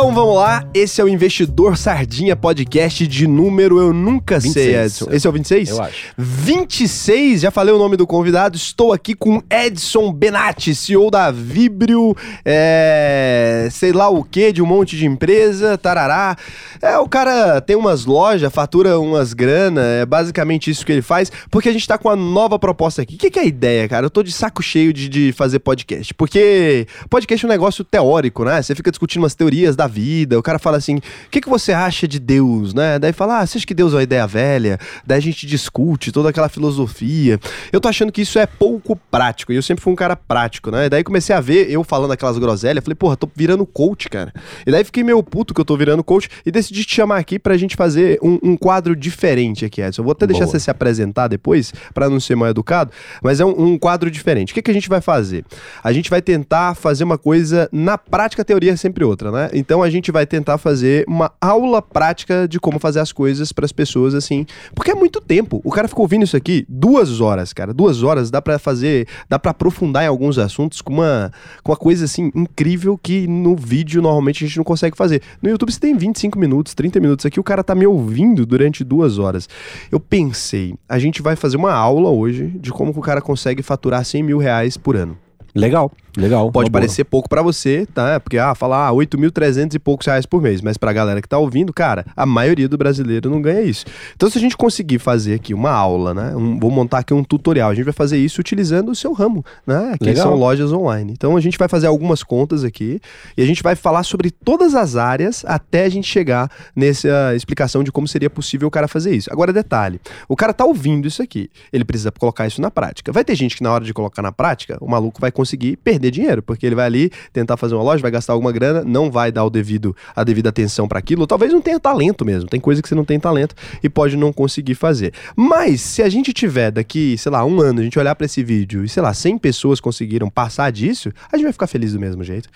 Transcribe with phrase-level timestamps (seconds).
[0.00, 4.64] Então vamos lá, esse é o Investidor Sardinha Podcast de número eu nunca 26.
[4.64, 5.08] sei, Edson.
[5.10, 5.68] Esse é o 26?
[5.68, 6.14] Eu acho.
[6.16, 12.16] 26, já falei o nome do convidado, estou aqui com Edson Benatti, CEO da Vibrio,
[12.46, 16.34] é, sei lá o que, de um monte de empresa, tarará.
[16.80, 21.30] É, o cara tem umas lojas, fatura umas grana, é basicamente isso que ele faz,
[21.50, 23.16] porque a gente tá com uma nova proposta aqui.
[23.16, 24.06] O que, que é a ideia, cara?
[24.06, 28.46] Eu tô de saco cheio de, de fazer podcast, porque podcast é um negócio teórico,
[28.46, 28.62] né?
[28.62, 31.72] Você fica discutindo umas teorias da vida, o cara fala assim, o que, que você
[31.72, 32.98] acha de Deus, né?
[32.98, 34.78] Daí fala, ah, você acha que Deus é uma ideia velha?
[35.06, 37.38] Daí a gente discute toda aquela filosofia.
[37.72, 40.70] Eu tô achando que isso é pouco prático, e eu sempre fui um cara prático,
[40.70, 40.88] né?
[40.88, 44.32] Daí comecei a ver eu falando aquelas groselhas, falei, porra, tô virando coach, cara.
[44.66, 47.38] E daí fiquei meio puto que eu tô virando coach e decidi te chamar aqui
[47.38, 50.02] pra gente fazer um, um quadro diferente aqui, Edson.
[50.02, 50.52] Eu vou até deixar Boa.
[50.52, 52.90] você se apresentar depois, para não ser mal educado,
[53.22, 54.52] mas é um, um quadro diferente.
[54.52, 55.44] O que, que a gente vai fazer?
[55.82, 59.50] A gente vai tentar fazer uma coisa na prática, a teoria é sempre outra, né?
[59.52, 63.64] Então a gente vai tentar fazer uma aula prática de como fazer as coisas para
[63.64, 65.60] as pessoas, assim, porque é muito tempo.
[65.64, 67.72] O cara ficou ouvindo isso aqui duas horas, cara.
[67.72, 71.76] Duas horas dá para fazer, dá para aprofundar em alguns assuntos com uma, com uma
[71.76, 75.22] coisa assim incrível que no vídeo normalmente a gente não consegue fazer.
[75.42, 78.84] No YouTube você tem 25 minutos, 30 minutos aqui, o cara tá me ouvindo durante
[78.84, 79.48] duas horas.
[79.90, 84.04] Eu pensei, a gente vai fazer uma aula hoje de como o cara consegue faturar
[84.04, 85.16] 100 mil reais por ano.
[85.54, 85.90] Legal.
[86.16, 86.50] Legal.
[86.50, 87.10] Pode parecer boa.
[87.10, 88.18] pouco para você, tá?
[88.20, 90.60] Porque, ah, falar ah, 8.300 e poucos reais por mês.
[90.60, 93.84] Mas pra galera que tá ouvindo, cara, a maioria do brasileiro não ganha isso.
[94.14, 96.34] Então, se a gente conseguir fazer aqui uma aula, né?
[96.34, 97.70] Um, vou montar aqui um tutorial.
[97.70, 99.94] A gente vai fazer isso utilizando o seu ramo, né?
[99.98, 101.12] Que são lojas online.
[101.12, 103.00] Então, a gente vai fazer algumas contas aqui
[103.36, 107.82] e a gente vai falar sobre todas as áreas até a gente chegar nessa explicação
[107.82, 109.32] de como seria possível o cara fazer isso.
[109.32, 111.50] Agora, detalhe: o cara tá ouvindo isso aqui.
[111.72, 113.12] Ele precisa colocar isso na prática.
[113.12, 116.09] Vai ter gente que, na hora de colocar na prática, o maluco vai conseguir perder
[116.10, 119.30] dinheiro, porque ele vai ali tentar fazer uma loja, vai gastar alguma grana, não vai
[119.30, 122.48] dar o devido, a devida atenção para aquilo, ou talvez não tenha talento mesmo.
[122.48, 125.12] Tem coisa que você não tem talento e pode não conseguir fazer.
[125.36, 128.42] Mas se a gente tiver daqui, sei lá, um ano, a gente olhar para esse
[128.42, 132.00] vídeo e, sei lá, 100 pessoas conseguiram passar disso, a gente vai ficar feliz do
[132.00, 132.48] mesmo jeito.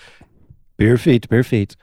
[0.77, 1.75] Perfeito, perfeito.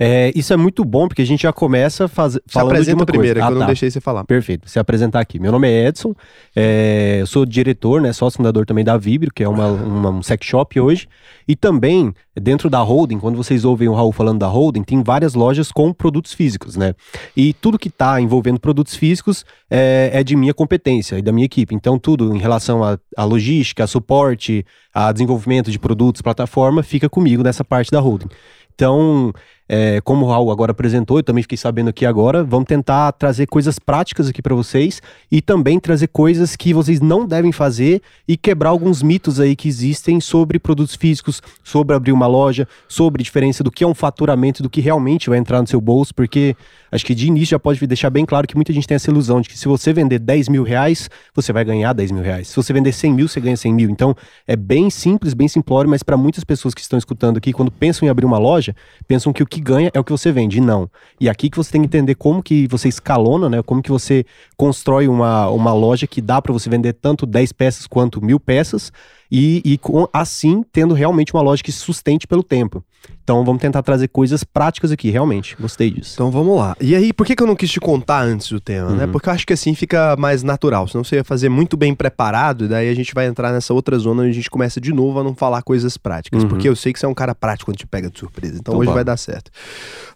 [0.00, 2.38] É, isso é muito bom porque a gente já começa faz...
[2.46, 3.46] falando de uma primeiro, coisa.
[3.46, 3.66] que ah, eu não tá.
[3.66, 4.24] deixei você falar.
[4.24, 5.38] Perfeito, se apresentar aqui.
[5.38, 6.14] Meu nome é Edson,
[6.56, 10.46] é, sou diretor, né, sócio fundador também da Vibrio, que é uma, uma, um sex
[10.46, 11.08] shop hoje.
[11.46, 15.34] E também, dentro da holding, quando vocês ouvem o Raul falando da holding, tem várias
[15.34, 16.94] lojas com produtos físicos, né?
[17.36, 21.46] E tudo que está envolvendo produtos físicos é, é, de minha competência e da minha
[21.46, 21.74] equipe.
[21.74, 27.42] Então, tudo em relação à logística, a suporte, a desenvolvimento de produtos, plataforma, fica comigo
[27.42, 28.28] nessa parte da holding.
[28.74, 29.32] Então,
[29.68, 33.46] é, como o Raul agora apresentou, eu também fiquei sabendo aqui agora, vamos tentar trazer
[33.46, 38.36] coisas práticas aqui para vocês e também trazer coisas que vocês não devem fazer e
[38.36, 43.62] quebrar alguns mitos aí que existem sobre produtos físicos, sobre abrir uma loja, sobre diferença
[43.62, 46.56] do que é um faturamento do que realmente vai entrar no seu bolso, porque
[46.90, 49.40] acho que de início já pode deixar bem claro que muita gente tem essa ilusão
[49.40, 52.48] de que se você vender 10 mil reais, você vai ganhar 10 mil reais.
[52.48, 53.90] Se você vender 100 mil, você ganha 100 mil.
[53.90, 57.70] Então, é bem simples, bem simplório, mas para muitas pessoas que estão escutando aqui, quando
[57.70, 58.74] pensam em abrir uma loja,
[59.06, 60.88] pensam que o que que ganha é o que você vende, não.
[61.20, 63.62] E aqui que você tem que entender como que você escalona, né?
[63.62, 64.24] Como que você
[64.56, 68.92] constrói uma, uma loja que dá para você vender tanto 10 peças quanto mil peças
[69.30, 72.82] e, e com, assim tendo realmente uma loja que se sustente pelo tempo.
[73.28, 75.54] Então vamos tentar trazer coisas práticas aqui, realmente.
[75.60, 76.12] Gostei disso.
[76.14, 76.74] Então vamos lá.
[76.80, 78.90] E aí, por que, que eu não quis te contar antes do tema, né?
[78.90, 78.96] uhum.
[79.00, 79.06] né?
[79.06, 80.88] Porque eu acho que assim fica mais natural.
[80.88, 83.98] Senão você ia fazer muito bem preparado, e daí a gente vai entrar nessa outra
[83.98, 86.42] zona onde a gente começa de novo a não falar coisas práticas.
[86.42, 86.48] Uhum.
[86.48, 88.56] Porque eu sei que você é um cara prático quando te pega de surpresa.
[88.58, 89.50] Então, então hoje vai dar certo.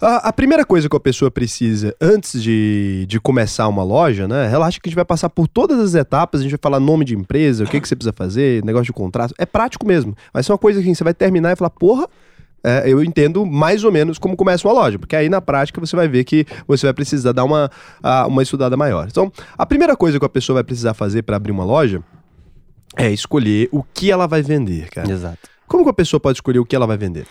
[0.01, 4.49] A, a, primeira coisa que a pessoa precisa antes de, de começar uma loja, né?
[4.49, 7.05] Relaxa que a gente vai passar por todas as etapas, a gente vai falar nome
[7.05, 9.35] de empresa, o que, que você precisa fazer, negócio de contrato.
[9.37, 10.17] É prático mesmo.
[10.33, 12.09] Vai ser uma coisa que você vai terminar e falar, porra
[12.65, 15.97] é, eu entendo mais ou menos como começa uma loja, porque aí na prática você
[15.97, 17.71] vai ver que você vai precisar dar uma,
[18.29, 19.07] uma estudada maior.
[19.11, 22.03] Então, a primeira coisa que a pessoa vai precisar fazer para abrir uma loja
[22.97, 25.11] é escolher o que ela vai vender, cara.
[25.11, 25.51] Exato.
[25.67, 27.27] Como que a pessoa pode escolher o que ela vai vender?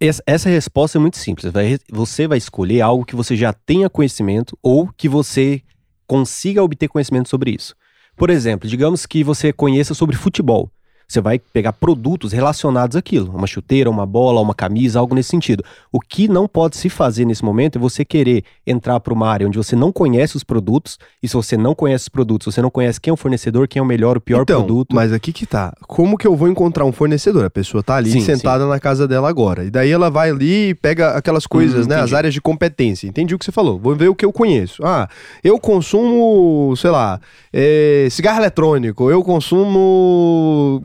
[0.00, 1.52] Essa, essa resposta é muito simples.
[1.90, 5.62] Você vai escolher algo que você já tenha conhecimento ou que você
[6.06, 7.74] consiga obter conhecimento sobre isso.
[8.16, 10.70] Por exemplo, digamos que você conheça sobre futebol.
[11.06, 15.64] Você vai pegar produtos relacionados àquilo, uma chuteira, uma bola, uma camisa, algo nesse sentido.
[15.92, 19.46] O que não pode se fazer nesse momento é você querer entrar para uma área
[19.46, 22.70] onde você não conhece os produtos, e se você não conhece os produtos, você não
[22.70, 24.94] conhece quem é o fornecedor, quem é o melhor, o pior então, produto.
[24.94, 25.72] Mas aqui que tá.
[25.86, 27.44] Como que eu vou encontrar um fornecedor?
[27.44, 28.70] A pessoa tá ali sim, sentada sim.
[28.70, 29.64] na casa dela agora.
[29.64, 32.00] E daí ela vai ali e pega aquelas coisas, hum, né?
[32.00, 33.06] As áreas de competência.
[33.06, 33.78] Entendi o que você falou.
[33.78, 34.84] Vou ver o que eu conheço.
[34.84, 35.08] Ah,
[35.42, 37.20] eu consumo, sei lá,
[37.52, 40.82] é, cigarro eletrônico, eu consumo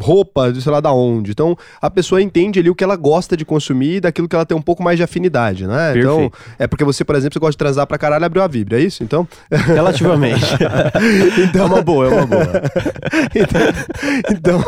[0.00, 1.32] roupa, sei lá da onde.
[1.32, 4.56] Então, a pessoa entende ali o que ela gosta de consumir daquilo que ela tem
[4.56, 5.92] um pouco mais de afinidade, né?
[5.92, 6.06] Perfeito.
[6.06, 8.78] Então, é porque você, por exemplo, você gosta de transar pra caralho, abriu a Vibra,
[8.78, 9.02] é isso?
[9.02, 9.26] Então...
[9.50, 10.44] Relativamente.
[11.48, 12.46] então, é uma boa, é uma boa.
[13.34, 13.60] então...
[14.30, 14.64] então...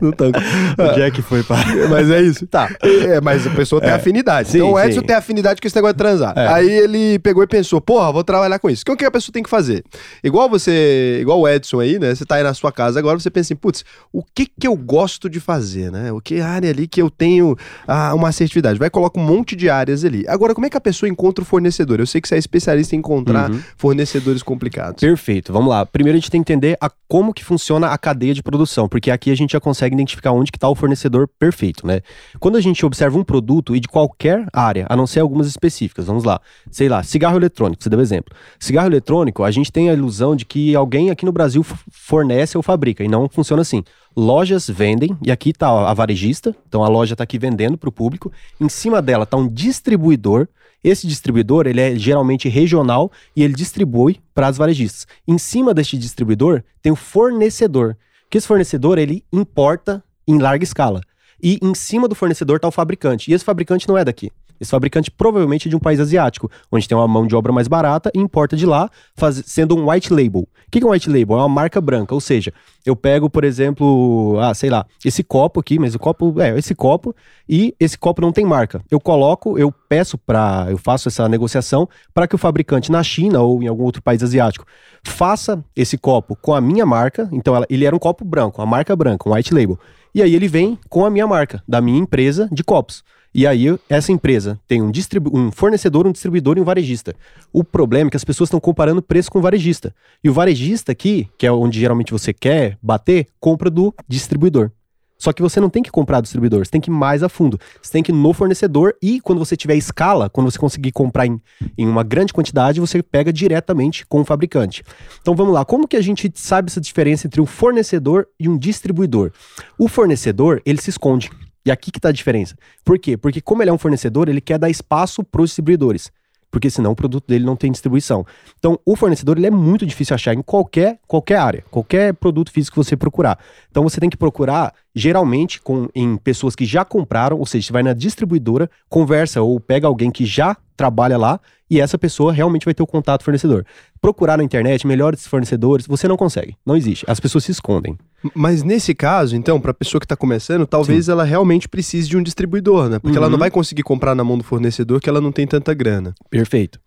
[0.00, 0.26] Não tá...
[0.78, 1.64] O Jack foi para.
[1.88, 2.46] Mas é isso.
[2.46, 2.68] Tá.
[2.82, 3.94] É, mas a pessoa tem é.
[3.94, 4.48] afinidade.
[4.48, 5.06] Sim, então o Edson sim.
[5.06, 6.32] tem afinidade com esse negócio de transar.
[6.36, 6.46] É.
[6.46, 8.82] Aí ele pegou e pensou, porra, vou trabalhar com isso.
[8.82, 9.84] Então o que a pessoa tem que fazer?
[10.22, 12.14] Igual você, igual o Edson aí, né?
[12.14, 14.76] Você tá aí na sua casa agora, você pensa assim, putz, o que que eu
[14.76, 16.12] gosto de fazer, né?
[16.12, 17.56] O que área ali que eu tenho
[17.86, 18.78] ah, uma assertividade?
[18.78, 20.24] Vai colocar um monte de áreas ali.
[20.28, 22.00] Agora, como é que a pessoa encontra o fornecedor?
[22.00, 23.60] Eu sei que você é especialista em encontrar uhum.
[23.76, 25.00] fornecedores complicados.
[25.00, 25.52] Perfeito.
[25.52, 25.84] Vamos lá.
[25.84, 29.10] Primeiro a gente tem que entender a, como que funciona a cadeia de produção, porque
[29.10, 32.00] aqui a gente já consegue consegue identificar onde que está o fornecedor perfeito, né?
[32.38, 36.06] Quando a gente observa um produto e de qualquer área, a não ser algumas específicas,
[36.06, 36.40] vamos lá,
[36.70, 38.34] sei lá, cigarro eletrônico, você deu exemplo.
[38.58, 42.62] Cigarro eletrônico, a gente tem a ilusão de que alguém aqui no Brasil fornece ou
[42.62, 43.82] fabrica, e não funciona assim.
[44.16, 47.92] Lojas vendem, e aqui está a varejista, então a loja está aqui vendendo para o
[47.92, 50.48] público, em cima dela está um distribuidor,
[50.82, 55.08] esse distribuidor, ele é geralmente regional e ele distribui para as varejistas.
[55.26, 57.96] Em cima deste distribuidor tem o fornecedor,
[58.30, 61.00] que esse fornecedor ele importa em larga escala.
[61.42, 63.30] E em cima do fornecedor está o fabricante.
[63.30, 64.30] E esse fabricante não é daqui.
[64.60, 67.68] Esse fabricante provavelmente é de um país asiático, onde tem uma mão de obra mais
[67.68, 70.42] barata e importa de lá, faz, sendo um white label.
[70.42, 71.38] O que é um white label?
[71.38, 72.52] É uma marca branca, ou seja,
[72.84, 76.74] eu pego, por exemplo, ah, sei lá, esse copo aqui, mas o copo, é, esse
[76.74, 77.14] copo,
[77.48, 78.82] e esse copo não tem marca.
[78.90, 83.40] Eu coloco, eu peço para, eu faço essa negociação para que o fabricante na China
[83.40, 84.66] ou em algum outro país asiático
[85.02, 87.28] faça esse copo com a minha marca.
[87.32, 89.78] Então, ela, ele era um copo branco, a marca branca, um white label.
[90.14, 93.04] E aí ele vem com a minha marca, da minha empresa de copos.
[93.34, 94.90] E aí, essa empresa tem um,
[95.32, 97.14] um fornecedor, um distribuidor e um varejista.
[97.52, 99.94] O problema é que as pessoas estão comparando preço com o varejista.
[100.24, 104.70] E o varejista aqui, que é onde geralmente você quer bater, compra do distribuidor.
[105.18, 107.28] Só que você não tem que comprar do distribuidor, você tem que ir mais a
[107.28, 107.58] fundo.
[107.82, 111.26] Você tem que ir no fornecedor e quando você tiver escala, quando você conseguir comprar
[111.26, 111.40] em,
[111.76, 114.84] em uma grande quantidade, você pega diretamente com o fabricante.
[115.20, 118.56] Então vamos lá, como que a gente sabe essa diferença entre um fornecedor e um
[118.56, 119.32] distribuidor?
[119.76, 121.30] O fornecedor, ele se esconde.
[121.64, 122.56] E aqui que está a diferença.
[122.84, 123.16] Por quê?
[123.16, 126.10] Porque como ele é um fornecedor, ele quer dar espaço para os distribuidores.
[126.50, 128.24] Porque senão o produto dele não tem distribuição.
[128.58, 132.74] Então, o fornecedor ele é muito difícil achar em qualquer, qualquer área, qualquer produto físico
[132.74, 133.38] que você procurar.
[133.70, 137.72] Então, você tem que procurar, geralmente, com, em pessoas que já compraram, ou seja, você
[137.72, 141.38] vai na distribuidora, conversa ou pega alguém que já trabalha lá
[141.70, 143.64] e essa pessoa realmente vai ter o contato fornecedor.
[144.00, 147.04] Procurar na internet melhores fornecedores, você não consegue, não existe.
[147.08, 147.98] As pessoas se escondem.
[148.34, 151.12] Mas nesse caso, então, para a pessoa que está começando, talvez Sim.
[151.12, 152.98] ela realmente precise de um distribuidor, né?
[152.98, 153.22] Porque uhum.
[153.22, 153.40] ela não uhum.
[153.40, 156.14] vai conseguir comprar na mão do fornecedor que ela não tem tanta grana.
[156.28, 156.80] Perfeito.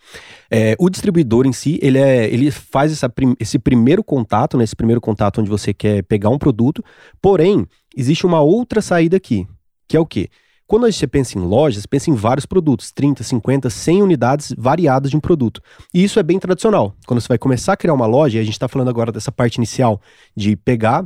[0.49, 4.63] É, o distribuidor em si, ele, é, ele faz essa, esse primeiro contato, né?
[4.63, 6.83] Esse primeiro contato onde você quer pegar um produto.
[7.21, 9.47] Porém, existe uma outra saída aqui,
[9.87, 10.29] que é o quê?
[10.71, 15.17] Quando gente pensa em lojas, pensa em vários produtos, 30, 50, 100 unidades variadas de
[15.17, 15.61] um produto.
[15.93, 16.95] E isso é bem tradicional.
[17.05, 19.33] Quando você vai começar a criar uma loja, e a gente está falando agora dessa
[19.33, 19.99] parte inicial
[20.33, 21.05] de pegar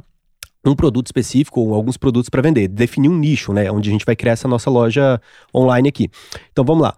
[0.64, 4.06] um produto específico ou alguns produtos para vender, definir um nicho, né, onde a gente
[4.06, 5.20] vai criar essa nossa loja
[5.52, 6.12] online aqui.
[6.52, 6.96] Então vamos lá.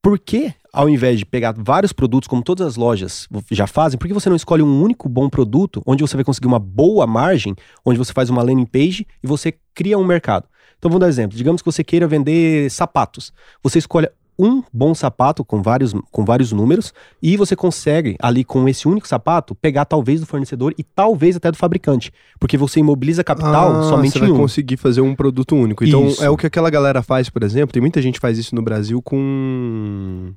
[0.00, 4.06] Por que, ao invés de pegar vários produtos, como todas as lojas já fazem, por
[4.06, 7.56] que você não escolhe um único bom produto, onde você vai conseguir uma boa margem,
[7.84, 10.46] onde você faz uma landing page e você cria um mercado?
[10.78, 11.36] Então vamos dar um exemplo.
[11.36, 13.32] Digamos que você queira vender sapatos.
[13.62, 14.08] Você escolhe
[14.38, 19.06] um bom sapato com vários, com vários números e você consegue ali com esse único
[19.06, 23.82] sapato pegar talvez do fornecedor e talvez até do fabricante, porque você imobiliza capital ah,
[23.84, 24.36] somente você vai um.
[24.36, 25.84] conseguir fazer um produto único.
[25.84, 26.24] Então isso.
[26.24, 28.62] é o que aquela galera faz, por exemplo, tem muita gente que faz isso no
[28.62, 30.32] Brasil com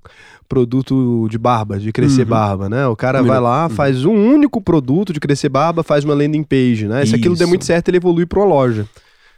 [0.48, 2.30] produto de barba, de crescer uhum.
[2.30, 2.88] barba, né?
[2.88, 3.70] O cara vai lá, uhum.
[3.70, 7.06] faz um único produto de crescer barba, faz uma landing page, né?
[7.06, 8.88] Se aquilo der muito certo, ele evolui para uma loja.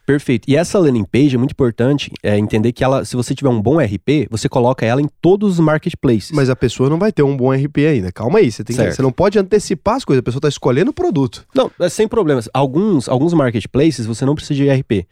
[0.09, 0.49] Perfeito.
[0.49, 3.61] E essa landing page é muito importante é entender que ela, se você tiver um
[3.61, 6.31] bom RP, você coloca ela em todos os marketplaces.
[6.31, 8.11] Mas a pessoa não vai ter um bom RP ainda.
[8.11, 10.89] Calma aí, você, tem que, você não pode antecipar as coisas, a pessoa está escolhendo
[10.89, 11.45] o produto.
[11.53, 12.49] Não, é sem problemas.
[12.51, 15.07] Alguns, alguns marketplaces você não precisa de RP.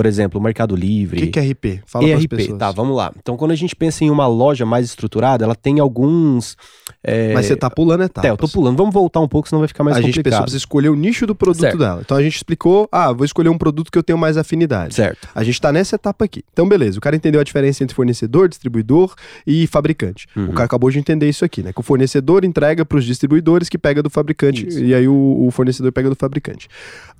[0.00, 1.18] Por exemplo, o Mercado Livre.
[1.18, 1.82] O que, que é RP?
[1.84, 2.58] Fala ERP, pessoas.
[2.58, 3.12] Tá, vamos lá.
[3.18, 6.56] Então, quando a gente pensa em uma loja mais estruturada, ela tem alguns.
[7.04, 7.34] É...
[7.34, 8.26] Mas você tá pulando etapas.
[8.26, 8.78] É, eu tô pulando.
[8.78, 10.26] Vamos voltar um pouco, senão vai ficar mais a complicado.
[10.26, 11.76] A gente precisa escolher o nicho do produto certo.
[11.76, 12.00] dela.
[12.02, 14.94] Então a gente explicou, ah, vou escolher um produto que eu tenho mais afinidade.
[14.94, 15.28] Certo.
[15.34, 16.42] A gente tá nessa etapa aqui.
[16.50, 16.96] Então, beleza.
[16.96, 19.14] O cara entendeu a diferença entre fornecedor, distribuidor
[19.46, 20.26] e fabricante.
[20.34, 20.46] Uhum.
[20.46, 21.74] O cara acabou de entender isso aqui, né?
[21.74, 24.66] Que o fornecedor entrega para os distribuidores que pega do fabricante.
[24.66, 24.82] Isso.
[24.82, 26.68] E aí o, o fornecedor pega do fabricante.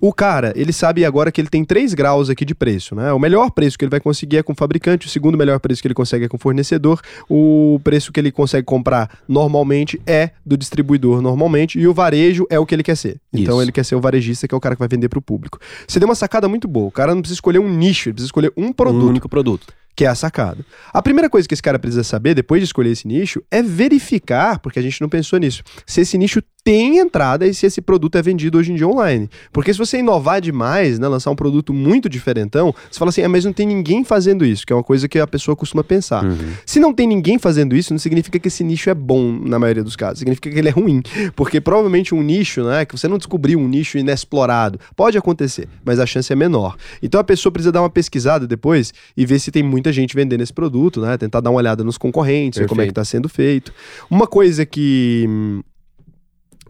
[0.00, 3.12] O cara, ele sabe agora que ele tem três graus aqui de preço né?
[3.12, 5.82] O melhor preço que ele vai conseguir é com o fabricante, o segundo melhor preço
[5.82, 10.30] que ele consegue é com o fornecedor, o preço que ele consegue comprar normalmente é
[10.44, 13.20] do distribuidor normalmente, e o varejo é o que ele quer ser.
[13.32, 13.62] Então Isso.
[13.62, 15.58] ele quer ser o varejista, que é o cara que vai vender para o público.
[15.86, 16.88] Você deu uma sacada muito boa.
[16.88, 19.72] O cara não precisa escolher um nicho, ele precisa escolher um produto Um único produto.
[20.00, 20.64] Que é a sacada.
[20.94, 24.58] A primeira coisa que esse cara precisa saber, depois de escolher esse nicho, é verificar,
[24.58, 28.16] porque a gente não pensou nisso, se esse nicho tem entrada e se esse produto
[28.16, 29.28] é vendido hoje em dia online.
[29.52, 33.28] Porque se você inovar demais, né, lançar um produto muito diferentão, você fala assim, ah,
[33.28, 36.22] mas não tem ninguém fazendo isso, que é uma coisa que a pessoa costuma pensar.
[36.66, 39.82] Se não tem ninguém fazendo isso, não significa que esse nicho é bom na maioria
[39.82, 41.02] dos casos, significa que ele é ruim.
[41.34, 45.98] Porque provavelmente um nicho, né, que você não descobriu um nicho inexplorado, pode acontecer, mas
[45.98, 46.76] a chance é menor.
[47.02, 50.42] Então a pessoa precisa dar uma pesquisada depois e ver se tem muita gente vendendo
[50.42, 53.28] esse produto, né, tentar dar uma olhada nos concorrentes, ver como é que está sendo
[53.28, 53.72] feito.
[54.10, 55.62] Uma coisa que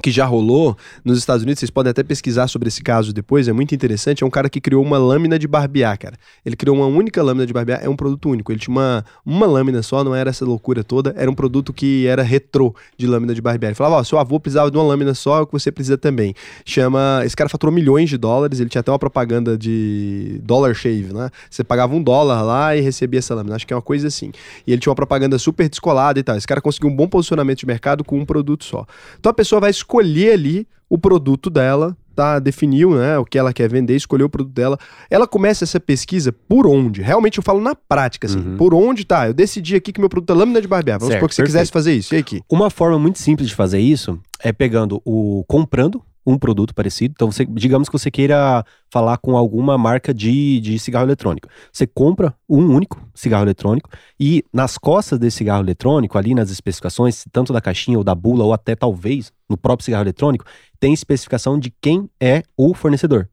[0.00, 3.52] que já rolou nos Estados Unidos, vocês podem até pesquisar sobre esse caso depois, é
[3.52, 4.22] muito interessante.
[4.22, 6.16] É um cara que criou uma lâmina de barbear, cara.
[6.44, 8.50] Ele criou uma única lâmina de barbear, é um produto único.
[8.50, 12.06] Ele tinha uma, uma lâmina só, não era essa loucura toda, era um produto que
[12.06, 13.70] era retrô de lâmina de barbear.
[13.70, 15.98] Ele falava: Ó, seu avô precisava de uma lâmina só, é o que você precisa
[15.98, 16.34] também.
[16.64, 17.22] Chama.
[17.24, 21.30] Esse cara faturou milhões de dólares, ele tinha até uma propaganda de Dollar Shave, né?
[21.48, 23.56] Você pagava um dólar lá e recebia essa lâmina.
[23.56, 24.32] Acho que é uma coisa assim.
[24.66, 26.36] E ele tinha uma propaganda super descolada e tal.
[26.36, 28.86] Esse cara conseguiu um bom posicionamento de mercado com um produto só.
[29.18, 32.38] Então a pessoa vai escolher ali o produto dela, tá?
[32.38, 34.78] Definiu, né, o que ela quer vender, escolheu o produto dela.
[35.10, 37.02] Ela começa essa pesquisa por onde?
[37.02, 38.38] Realmente eu falo na prática, assim.
[38.38, 38.56] Uhum.
[38.56, 39.26] Por onde tá?
[39.28, 40.98] Eu decidi aqui que meu produto é lâmina de barbear.
[40.98, 41.56] Vamos Certo, supor que você perfeito.
[41.58, 42.14] quisesse fazer isso.
[42.14, 42.40] E aqui?
[42.50, 47.12] Uma forma muito simples de fazer isso é pegando o comprando um produto parecido.
[47.16, 51.48] Então, você, digamos que você queira falar com alguma marca de, de cigarro eletrônico.
[51.72, 57.24] Você compra um único cigarro eletrônico e nas costas desse cigarro eletrônico, ali nas especificações,
[57.32, 60.44] tanto da caixinha ou da bula, ou até talvez no próprio cigarro eletrônico,
[60.78, 63.28] tem especificação de quem é o fornecedor.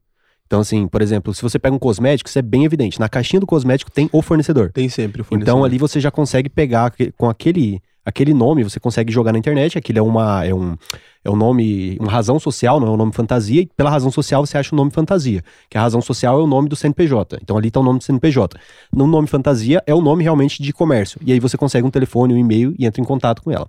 [0.46, 2.98] Então, assim, por exemplo, se você pega um cosmético, isso é bem evidente.
[2.98, 4.72] Na caixinha do cosmético tem o fornecedor.
[4.72, 9.12] Tem sempre o Então ali você já consegue pegar com aquele aquele nome, você consegue
[9.12, 10.76] jogar na internet, aquilo é uma é um
[11.24, 14.46] é um nome, uma razão social, não é um nome fantasia, e pela razão social
[14.46, 17.38] você acha o nome fantasia, que a razão social é o nome do CNPJ.
[17.42, 18.58] Então ali tá o nome do CNPJ.
[18.92, 21.20] No nome fantasia é o nome realmente de comércio.
[21.24, 23.68] E aí você consegue um telefone, um e-mail e entra em contato com ela.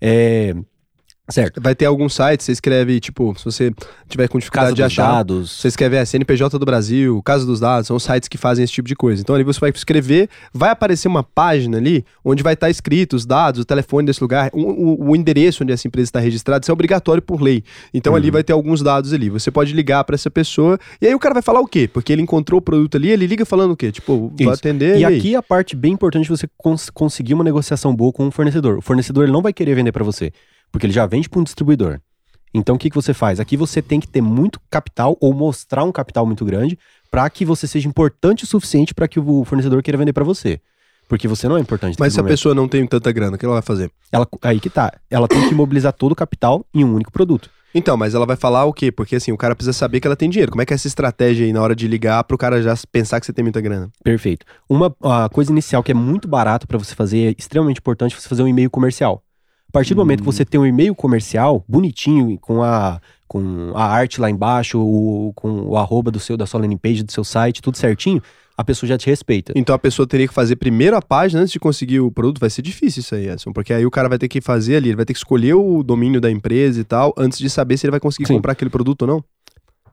[0.00, 0.54] É,
[1.30, 1.60] certo.
[1.60, 3.72] Vai ter algum site, você escreve, tipo, se você
[4.08, 5.06] tiver com dificuldade de achar.
[5.12, 5.50] dados.
[5.60, 8.88] Você escreve é, CNPJ do Brasil, Casa dos Dados, são sites que fazem esse tipo
[8.88, 9.20] de coisa.
[9.22, 13.24] Então ali você vai escrever, vai aparecer uma página ali onde vai estar escrito os
[13.26, 16.70] dados, o telefone desse lugar, o, o- o endereço onde essa empresa está registrada, isso
[16.70, 17.62] é obrigatório por lei.
[17.94, 18.16] Então Uhum.
[18.18, 19.30] ali vai ter alguns dados ali.
[19.30, 21.88] Você pode ligar para essa pessoa e aí o cara vai falar o quê?
[21.92, 23.90] Porque ele encontrou o produto ali, ele liga falando o quê?
[23.92, 27.44] Tipo, vai atender E e, aqui a parte bem importante de você cons- conseguir uma
[27.44, 28.78] negociação boa com o fornecedor.
[28.78, 30.32] O fornecedor não vai querer vender para você,
[30.70, 32.00] porque ele já vende para um distribuidor.
[32.52, 33.38] Então o que, que você faz?
[33.38, 36.78] Aqui você tem que ter muito capital ou mostrar um capital muito grande
[37.10, 40.60] para que você seja importante o suficiente para que o fornecedor queira vender para você.
[41.08, 41.96] Porque você não é importante.
[41.98, 42.32] Mas se a momento.
[42.32, 43.90] pessoa não tem tanta grana, o que ela vai fazer?
[44.12, 44.92] Ela, aí que tá.
[45.10, 47.50] Ela tem que mobilizar todo o capital em um único produto.
[47.74, 48.90] Então, mas ela vai falar o quê?
[48.90, 50.52] Porque assim, o cara precisa saber que ela tem dinheiro.
[50.52, 53.20] Como é que é essa estratégia aí na hora de ligar pro cara já pensar
[53.20, 53.90] que você tem muita grana?
[54.02, 54.44] Perfeito.
[54.68, 58.28] Uma a coisa inicial que é muito barato para você fazer, é extremamente importante você
[58.28, 59.22] fazer um e-mail comercial.
[59.70, 63.84] A partir do momento que você tem um e-mail comercial bonitinho com a com a
[63.84, 67.22] arte lá embaixo, o, com o arroba do seu da sua landing page do seu
[67.22, 68.20] site, tudo certinho,
[68.56, 69.52] a pessoa já te respeita.
[69.54, 72.40] Então a pessoa teria que fazer primeiro a página antes de conseguir o produto.
[72.40, 74.88] Vai ser difícil isso aí, Edson, porque aí o cara vai ter que fazer ali,
[74.88, 77.86] ele vai ter que escolher o domínio da empresa e tal, antes de saber se
[77.86, 78.34] ele vai conseguir Sim.
[78.34, 79.24] comprar aquele produto ou não.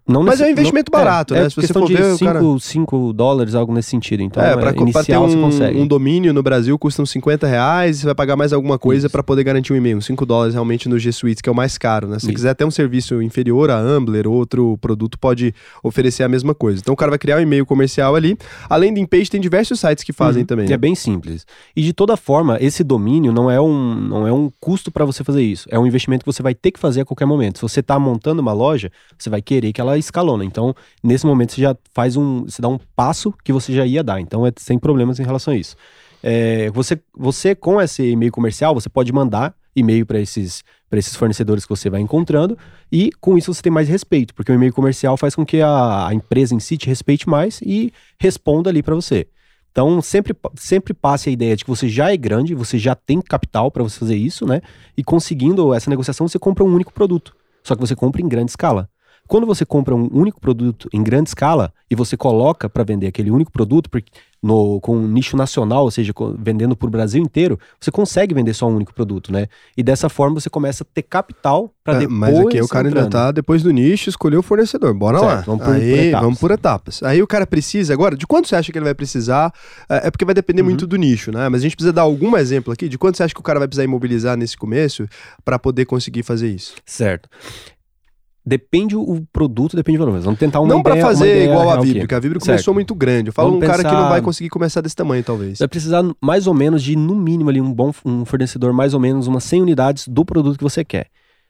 [0.07, 1.45] Não Mas nesse- é um investimento não- barato, é, né?
[1.47, 4.21] É Se você for de ver, o cara- 5 dólares, algo nesse sentido.
[4.23, 5.79] Então, é, é, pra, pra ter inicial você um, consegue.
[5.79, 9.09] um domínio no Brasil custa uns 50 reais e você vai pagar mais alguma coisa
[9.09, 9.97] pra poder garantir um e-mail.
[9.97, 12.15] Uns 5 dólares realmente no G Suite, que é o mais caro, né?
[12.19, 12.35] Se você Isso.
[12.35, 16.79] quiser até um serviço inferior a Ambler, outro produto pode oferecer a mesma coisa.
[16.79, 18.37] Então o cara vai criar um e-mail comercial ali.
[18.69, 20.47] Além do InPage, tem diversos sites que fazem Uhum.
[20.47, 20.65] também.
[20.65, 20.75] E né?
[20.75, 21.45] É bem simples.
[21.75, 25.23] E de toda forma, esse domínio não é um, não é um custo para você
[25.23, 25.67] fazer isso.
[25.69, 27.57] É um investimento que você vai ter que fazer a qualquer momento.
[27.57, 30.43] Se você está montando uma loja, você vai querer que ela escalona.
[30.45, 32.43] Então, nesse momento, você já faz um.
[32.43, 34.19] Você dá um passo que você já ia dar.
[34.19, 35.75] Então, é sem problemas em relação a isso.
[36.21, 41.15] É, você, você, com esse e-mail comercial, você pode mandar e-mail para esses, para esses
[41.15, 42.57] fornecedores que você vai encontrando,
[42.91, 46.07] e com isso você tem mais respeito, porque o e-mail comercial faz com que a,
[46.07, 49.27] a empresa em si te respeite mais e responda ali para você.
[49.71, 53.21] Então, sempre, sempre passe a ideia de que você já é grande, você já tem
[53.21, 54.61] capital para você fazer isso, né?
[54.97, 57.35] E conseguindo essa negociação, você compra um único produto.
[57.63, 58.89] Só que você compra em grande escala.
[59.27, 63.29] Quando você compra um único produto em grande escala e você coloca para vender aquele
[63.31, 67.21] único produto, porque no, com um nicho nacional, ou seja, com, vendendo para o Brasil
[67.21, 69.47] inteiro, você consegue vender só um único produto, né?
[69.75, 72.17] E dessa forma você começa a ter capital para É, depois.
[72.19, 73.11] mas aqui o cara ainda entrando.
[73.11, 74.93] tá depois do nicho, escolheu o fornecedor.
[74.93, 75.41] Bora Certo, lá.
[75.41, 76.21] vamos por- Aí, por etapas.
[76.25, 77.03] vamos por etapas.
[77.03, 79.51] Aí o cara precisa, agora, de quanto você acha que ele vai precisar?
[79.89, 80.67] É é porque vai depender Uhum.
[80.69, 81.49] muito do nicho, né?
[81.49, 83.57] Mas a gente precisa dar algum exemplo aqui de quanto você acha que o cara
[83.59, 85.07] vai precisar imobilizar nesse começo
[85.43, 86.75] para poder conseguir fazer isso.
[86.85, 87.27] Certo.
[88.47, 90.21] Depende o produto, depende do valor.
[90.21, 91.81] Vamos tentar uma não para fazer ideia igual a.
[91.81, 92.39] Vibrio, porque a Certo.
[92.39, 93.27] começou muito grande.
[93.27, 95.59] Eu falo Vamos um cara que não pensar- vai conseguir começar desse tamanho, talvez.
[95.59, 99.01] Vai precisar mais ou menos de, no mínimo, ali, um bom um fornecedor, mais ou
[99.01, 101.07] menos umas 100 unidades do produto que você quer.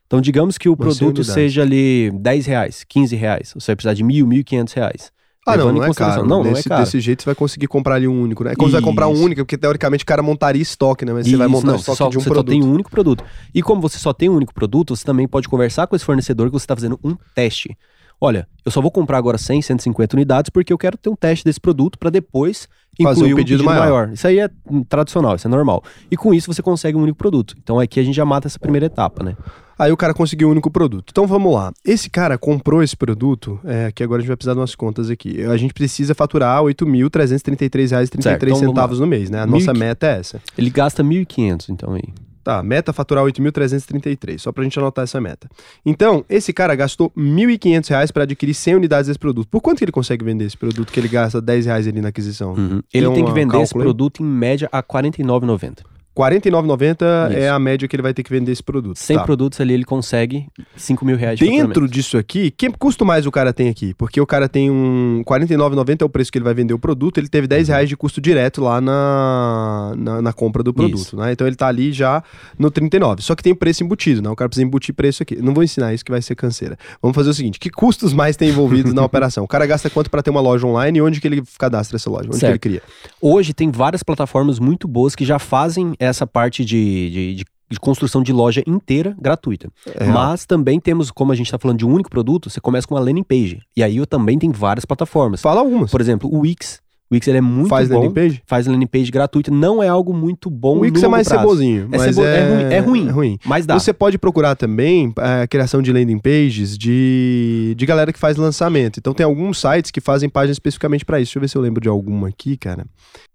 [0.07, 3.51] Então, digamos que o Umas 100 produto seja ali 10 reais, 15 reais.
[3.53, 5.11] Você vai precisar de mil, 1.500 reais.
[5.47, 6.25] Ah, não, Levando em não é caro.
[6.25, 6.83] Não, não é desse, caro.
[6.83, 8.51] desse jeito você vai conseguir comprar ali um único, né?
[8.51, 9.23] É como você vai comprar um Isso.
[9.23, 11.13] único, porque teoricamente o cara montaria estoque, né?
[11.13, 12.53] Mas você vai Isso, montar não, estoque só, de um você produto.
[12.53, 13.23] só tem um único produto.
[13.55, 16.47] E como você só tem um único produto, você também pode conversar com esse fornecedor
[16.47, 17.77] que você está fazendo um teste.
[18.19, 21.45] Olha, eu só vou comprar agora 100, 150 unidades porque eu quero ter um teste
[21.45, 22.67] desse produto para depois
[23.01, 24.09] Fazer incluir um pedido maior.
[24.11, 24.49] Isso aí é
[24.89, 25.83] tradicional, isso é normal.
[26.09, 27.55] E com isso você consegue um único produto.
[27.61, 29.37] Então aqui a gente já mata essa primeira etapa, né?
[29.77, 31.09] Aí o cara conseguiu o único produto.
[31.11, 31.71] Então vamos lá.
[31.85, 35.09] Esse cara comprou esse produto, é, que agora a gente vai precisar de umas contas
[35.09, 35.43] aqui.
[35.43, 39.41] A gente precisa faturar R$ 8.333,33 Certo, então centavos no mês, né?
[39.41, 39.77] A nossa 1.500.
[39.77, 40.41] meta é essa.
[40.57, 42.03] Ele gasta 1.500, então aí.
[42.43, 45.49] Tá, meta é faturar 8.333, só pra gente anotar essa meta.
[45.85, 49.49] Então, esse cara gastou 1.500 reais pra adquirir 100 unidades desse produto.
[49.49, 52.07] Por quanto que ele consegue vender esse produto que ele gasta 10 reais ali na
[52.07, 52.53] aquisição?
[52.53, 52.81] Uhum.
[52.93, 53.83] Ele Tem tem que vender esse aí?
[53.83, 55.79] produto em média a R$ 49,90.
[56.23, 58.97] R$ 49,90 é a média que ele vai ter que vender esse produto.
[58.97, 59.23] 100 Tá.
[59.23, 63.31] produtos ali ele consegue 5 mil reais de Dentro disso aqui, que custo mais o
[63.31, 63.93] cara tem aqui?
[63.93, 66.79] Porque o cara tem um R$ 49,90 é o preço que ele vai vender o
[66.79, 70.97] produto, ele teve 10 reais de custo direto lá na, na, na compra do produto,
[70.97, 71.17] Isso.
[71.17, 71.31] né?
[71.31, 72.23] Então ele tá ali já
[72.57, 73.21] no 39.
[73.21, 74.29] Só que tem o preço embutido, né?
[74.29, 75.35] O cara precisa embutir preço aqui.
[75.41, 76.77] Não vou ensinar isso que vai ser canseira.
[77.01, 79.43] Vamos fazer o seguinte, que custos mais tem envolvidos na operação?
[79.43, 82.09] O cara gasta quanto para ter uma loja online e onde que ele cadastra essa
[82.09, 82.25] loja?
[82.27, 82.51] Onde que Certo.
[82.51, 82.81] ele cria?
[83.21, 87.79] Hoje tem várias plataformas muito boas que já fazem essa parte de, de, de- de
[87.81, 89.69] construção de loja inteira gratuita.
[89.95, 90.05] É.
[90.05, 92.95] Mas também temos, como a gente está falando de um único produto, você começa com
[92.95, 93.59] uma landing page.
[93.75, 95.41] E aí eu também tem várias plataformas.
[95.41, 95.91] Fala algumas.
[95.91, 96.79] Por exemplo, o Wix.
[97.09, 97.95] O Wix ele é muito Faz bom.
[97.99, 98.41] landing page?
[98.45, 99.49] Faz landing page gratuita.
[99.51, 101.41] Não é algo muito bom O Wix é mais prazo.
[101.43, 103.07] cebozinho, É, mas cebo- é, é ruim, é ruim.
[103.07, 103.39] É ruim.
[103.45, 103.77] Mas dá.
[103.79, 108.37] Você pode procurar também é, a criação de landing pages de, de galera que faz
[108.37, 108.97] lançamento.
[108.97, 111.29] Então tem alguns sites que fazem páginas especificamente para isso.
[111.31, 112.85] Deixa eu ver se eu lembro de alguma aqui, cara.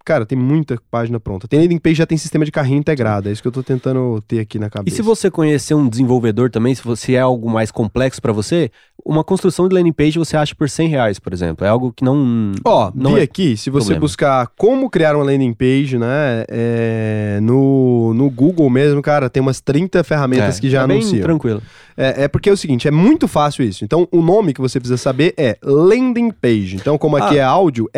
[0.05, 1.47] Cara, tem muita página pronta.
[1.47, 3.29] Tem landing page já tem sistema de carrinho integrado.
[3.29, 4.97] É isso que eu tô tentando ter aqui na E cabeça.
[4.97, 8.71] se você conhecer um desenvolvedor também, se você é algo mais complexo para você,
[9.05, 11.65] uma construção de landing page você acha por 100 reais, por exemplo.
[11.67, 12.53] É algo que não.
[12.65, 14.01] Ó, não vi é aqui, se você problema.
[14.01, 19.61] buscar como criar uma landing page, né, é, no, no Google mesmo, cara, tem umas
[19.61, 21.23] 30 ferramentas é, que já é bem anunciam.
[21.23, 21.63] tranquilo.
[21.97, 23.85] É, é porque é o seguinte, é muito fácil isso.
[23.85, 26.77] Então, o nome que você precisa saber é landing page.
[26.77, 27.43] Então, como aqui Ah.
[27.43, 27.89] é áudio,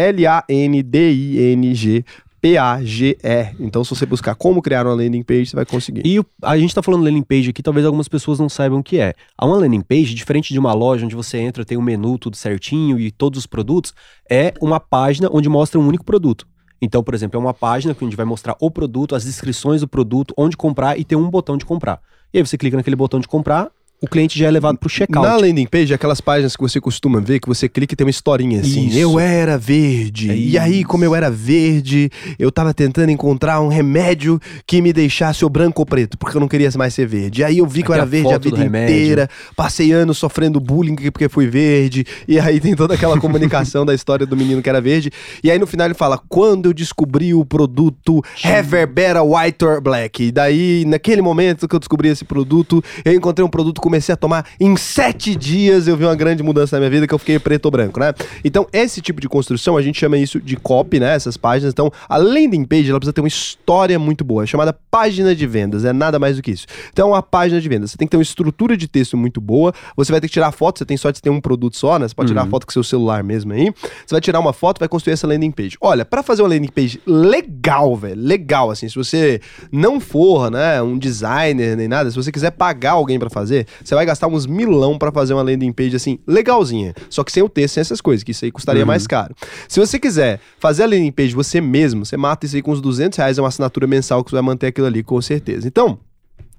[0.95, 2.05] L-A-N-D-I-N-G
[2.45, 3.55] P-A-G-E.
[3.59, 6.03] Então, se você buscar como criar uma landing page, você vai conseguir.
[6.05, 8.99] E a gente tá falando landing page aqui, talvez algumas pessoas não saibam o que
[8.99, 9.15] é.
[9.39, 12.37] A uma landing page, diferente de uma loja onde você entra, tem um menu tudo
[12.37, 13.95] certinho e todos os produtos,
[14.31, 16.47] é uma página onde mostra um único produto.
[16.83, 19.81] Então, por exemplo, é uma página que a gente vai mostrar o produto, as descrições
[19.81, 21.99] do produto, onde comprar e tem um botão de comprar.
[22.31, 23.71] E aí você clica naquele botão de comprar,
[24.05, 25.27] o cliente já é levado pro checkout.
[25.27, 28.11] Na landing page, aquelas páginas que você costuma ver, que você clica e tem uma
[28.11, 28.87] historinha assim.
[28.87, 28.99] Isso.
[28.99, 30.31] Eu era verde.
[30.31, 34.93] É e aí, como eu era verde, eu tava tentando encontrar um remédio que me
[34.93, 37.41] deixasse ou branco ou preto, porque eu não queria mais ser verde.
[37.41, 40.61] E aí eu vi que eu era a verde a vida inteira, passei anos sofrendo
[40.61, 42.05] bullying porque fui verde.
[42.27, 45.11] E aí tem toda aquela comunicação da história do menino que era verde.
[45.43, 50.25] E aí no final ele fala: quando eu descobri o produto Reverbera White or Black.
[50.25, 54.17] E daí, naquele momento que eu descobri esse produto, eu encontrei um produto, comecei a
[54.17, 54.45] tomar.
[54.59, 57.67] Em sete dias eu vi uma grande mudança na minha vida que eu fiquei preto
[57.67, 58.13] ou branco, né?
[58.45, 61.15] Então, esse tipo de construção, a gente chama isso de copy, né?
[61.15, 61.73] Essas páginas.
[61.73, 64.43] Então, a landing page, ela precisa ter uma história muito boa.
[64.43, 65.85] É chamada página de vendas.
[65.85, 66.67] É nada mais do que isso.
[66.93, 67.93] Então, a página de vendas.
[67.93, 69.73] Você tem que ter uma estrutura de texto muito boa.
[69.97, 70.79] Você vai ter que tirar foto.
[70.79, 72.09] Você tem sorte de ter um produto só, né?
[72.09, 73.73] Você pode tirar foto com seu celular mesmo aí.
[74.05, 75.77] Você vai tirar uma foto, vai construir essa landing page.
[75.81, 80.83] Olha, para fazer uma landing page legal, velho, legal, assim, se você não for, né,
[80.83, 84.47] um designer nem nada, se você quiser pagar alguém para fazer, você vai gastar uns
[84.47, 86.95] milão para fazer uma landing page, assim, legalzinha.
[87.09, 89.35] Só que sem o texto, sem essas coisas, que isso aí custaria mais caro.
[89.69, 92.81] Se você quiser fazer a landing page você mesmo, você mata isso aí com uns
[92.81, 95.69] 200 reais, é uma assinatura mensal que você vai manter aquilo ali, com certeza.
[95.69, 95.99] Então,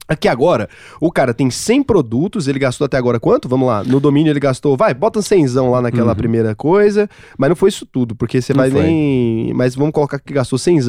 [0.08, 0.70] Aqui agora,
[1.02, 3.50] o cara tem 100 produtos, ele gastou até agora quanto?
[3.50, 6.15] Vamos lá, no domínio ele gastou, vai, bota 100 lá naquela Uhum.
[6.15, 8.84] primeira coisa, mas não foi isso tudo, porque você Não vai foi.
[8.84, 9.52] nem...
[9.56, 10.80] Mas vamos colocar que gastou 100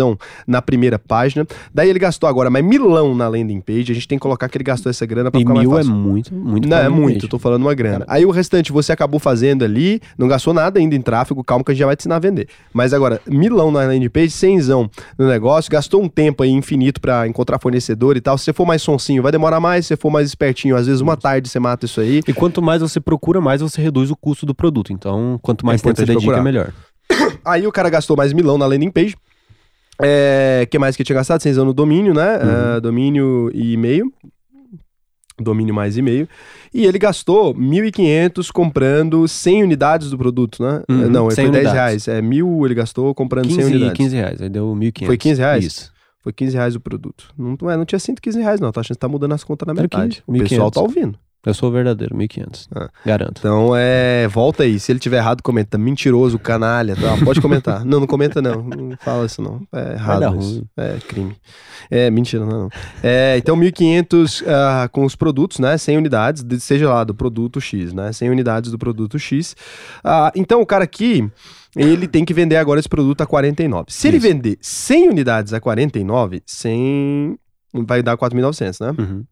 [0.47, 4.19] na primeira página, daí ele gastou agora mais milão na landing page, a gente tem
[4.19, 5.95] que colocar que ele gastou essa grana pra E ficar mais mil é fácil.
[5.95, 6.69] muito, muito.
[6.69, 8.05] Não, é muito, tô falando uma grana.
[8.09, 11.71] Aí o restante você acabou fazendo ali, não gastou nada ainda em tráfego, calma que
[11.71, 12.49] a gente já vai te ensinar a vender.
[12.73, 17.27] Mas agora, milão na landing page, cenzão no negócio, gastou um tempo aí infinito pra
[17.27, 18.37] encontrar fornecedor e tal.
[18.37, 21.01] Se você for mais sonsinho, vai demorar mais, se você for mais espertinho, às vezes
[21.01, 22.21] uma tarde você mata isso aí.
[22.27, 24.93] E quanto mais você procura, mais você reduz o custo do produto.
[24.93, 26.39] Então, quanto mais É tempo você dedica, procurar.
[26.41, 26.73] é melhor.
[27.45, 29.15] Aí o cara gastou mais milão na landing page.
[30.03, 31.41] É, que mais que tinha gastado?
[31.41, 32.37] Cenzão no domínio, né?
[32.37, 32.77] Uhum.
[32.77, 34.13] É, domínio e e-mail.
[35.41, 36.27] Domínio mais e-mail.
[36.75, 40.83] E ele gastou 1.500 comprando 100 unidades do produto, né?
[40.89, 41.73] Uhum, Não, 100 foi 10 unidades.
[41.73, 42.09] reais.
[42.09, 43.97] É, mil ele gastou comprando 100 15, unidades.
[43.97, 45.07] 15 reais, aí deu 1.500.
[45.07, 45.65] Foi 15 reais?
[45.65, 45.93] Isso.
[46.27, 47.33] Foi 15 reais o produto.
[47.39, 48.73] Não, não, é, não tinha 115 reais, não.
[48.73, 50.25] Tá achando que tá mudando as contas na Era metade.
[50.27, 50.75] 15, o pessoal 1.500.
[50.75, 51.19] tá ouvindo.
[51.47, 52.67] Eu sou o verdadeiro, 1.500.
[52.75, 52.91] Ah.
[53.05, 53.39] Garanto.
[53.39, 54.27] Então, é.
[54.27, 54.81] Volta aí.
[54.81, 55.79] Se ele tiver errado, comenta.
[55.79, 56.97] Mentiroso, canalha.
[56.97, 57.17] Tá?
[57.25, 57.85] Pode comentar.
[57.85, 58.65] não, não comenta, não.
[58.65, 59.65] Não fala isso, não.
[59.73, 60.37] É errado.
[60.41, 60.67] isso.
[60.77, 61.37] É crime.
[61.89, 62.63] É, mentira, não.
[62.63, 62.71] não.
[63.01, 65.79] É, então, 1.500 ah, com os produtos, né?
[65.79, 68.13] 100 unidades, de- seja lá do produto X, né?
[68.13, 69.55] 100 unidades do produto X.
[70.03, 71.31] Ah, então, o cara aqui.
[71.77, 73.87] Ele tem que vender agora esse produto a 49.
[73.89, 74.27] Se ele Isso.
[74.27, 77.39] vender 100 unidades a 49, 100
[77.87, 78.95] vai dar 4.900, né?
[78.99, 79.25] Uhum.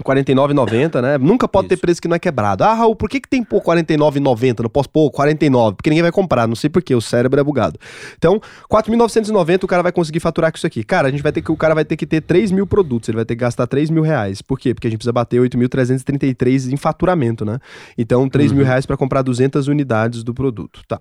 [0.00, 1.18] 49,90, né?
[1.18, 1.80] Nunca pode ter Isso.
[1.82, 2.64] preço que não é quebrado.
[2.64, 4.60] Ah, Raul, por que, que tem pôr 49,90?
[4.60, 5.76] Não posso pôr 49?
[5.76, 7.78] Porque ninguém vai comprar, não sei porquê, o cérebro é bugado.
[8.16, 10.82] Então, 4.990 o cara vai conseguir faturar com isso aqui.
[10.82, 13.08] Cara, a gente vai ter que, o cara vai ter que ter 3 mil produtos,
[13.08, 14.40] ele vai ter que gastar 3 mil reais.
[14.40, 14.72] Por quê?
[14.72, 17.58] Porque a gente precisa bater 8.333 em faturamento, né?
[17.98, 18.66] Então, 3 mil Uhum.
[18.66, 21.00] reais para comprar 200 unidades do produto, tá?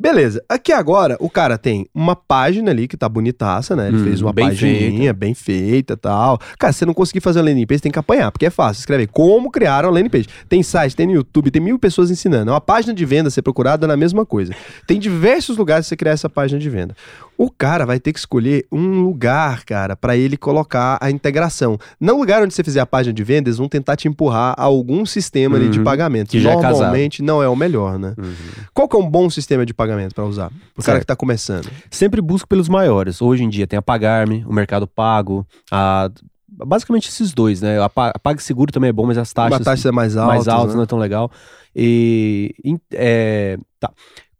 [0.00, 3.88] Beleza, aqui agora o cara tem uma página ali que tá bonitaça, né?
[3.88, 6.38] Ele Hum, fez uma bem pagininha bem feita e tal.
[6.58, 8.80] Cara, se você não conseguir fazer uma landing page, tem que apanhar, porque é fácil.
[8.80, 10.26] Escreve como criar uma landing page.
[10.48, 12.50] Tem site, tem no YouTube, tem mil pessoas ensinando.
[12.50, 14.54] É uma página de venda ser procurada na mesma coisa.
[14.86, 16.96] Tem diversos lugares pra você criar essa página de venda.
[17.42, 21.78] O cara vai ter que escolher um lugar, cara, pra ele colocar a integração.
[21.98, 24.64] Não lugar onde você fizer a página de venda, eles vão tentar te empurrar a
[24.64, 25.84] algum sistema ali de Uhum.
[25.84, 26.28] pagamento.
[26.30, 26.56] Que já é.
[26.60, 28.14] Normalmente não é o melhor, né?
[28.18, 28.34] Uhum.
[28.74, 30.50] Qual que é um bom sistema de pagamento pra usar?
[30.74, 31.66] Pro cara que tá começando.
[31.90, 33.22] Sempre busco pelos maiores.
[33.22, 36.10] Hoje em dia tem a Pagar-me, o Mercado Pago, a...
[36.46, 37.80] basicamente esses dois, né?
[37.82, 40.34] A, Pa- a PagSeguro também é bom, mas as taxas Uma taxa mais alta.
[40.34, 40.76] mais altas né?
[40.76, 41.30] não é tão legal.
[41.74, 42.54] E
[42.92, 43.90] é, tá.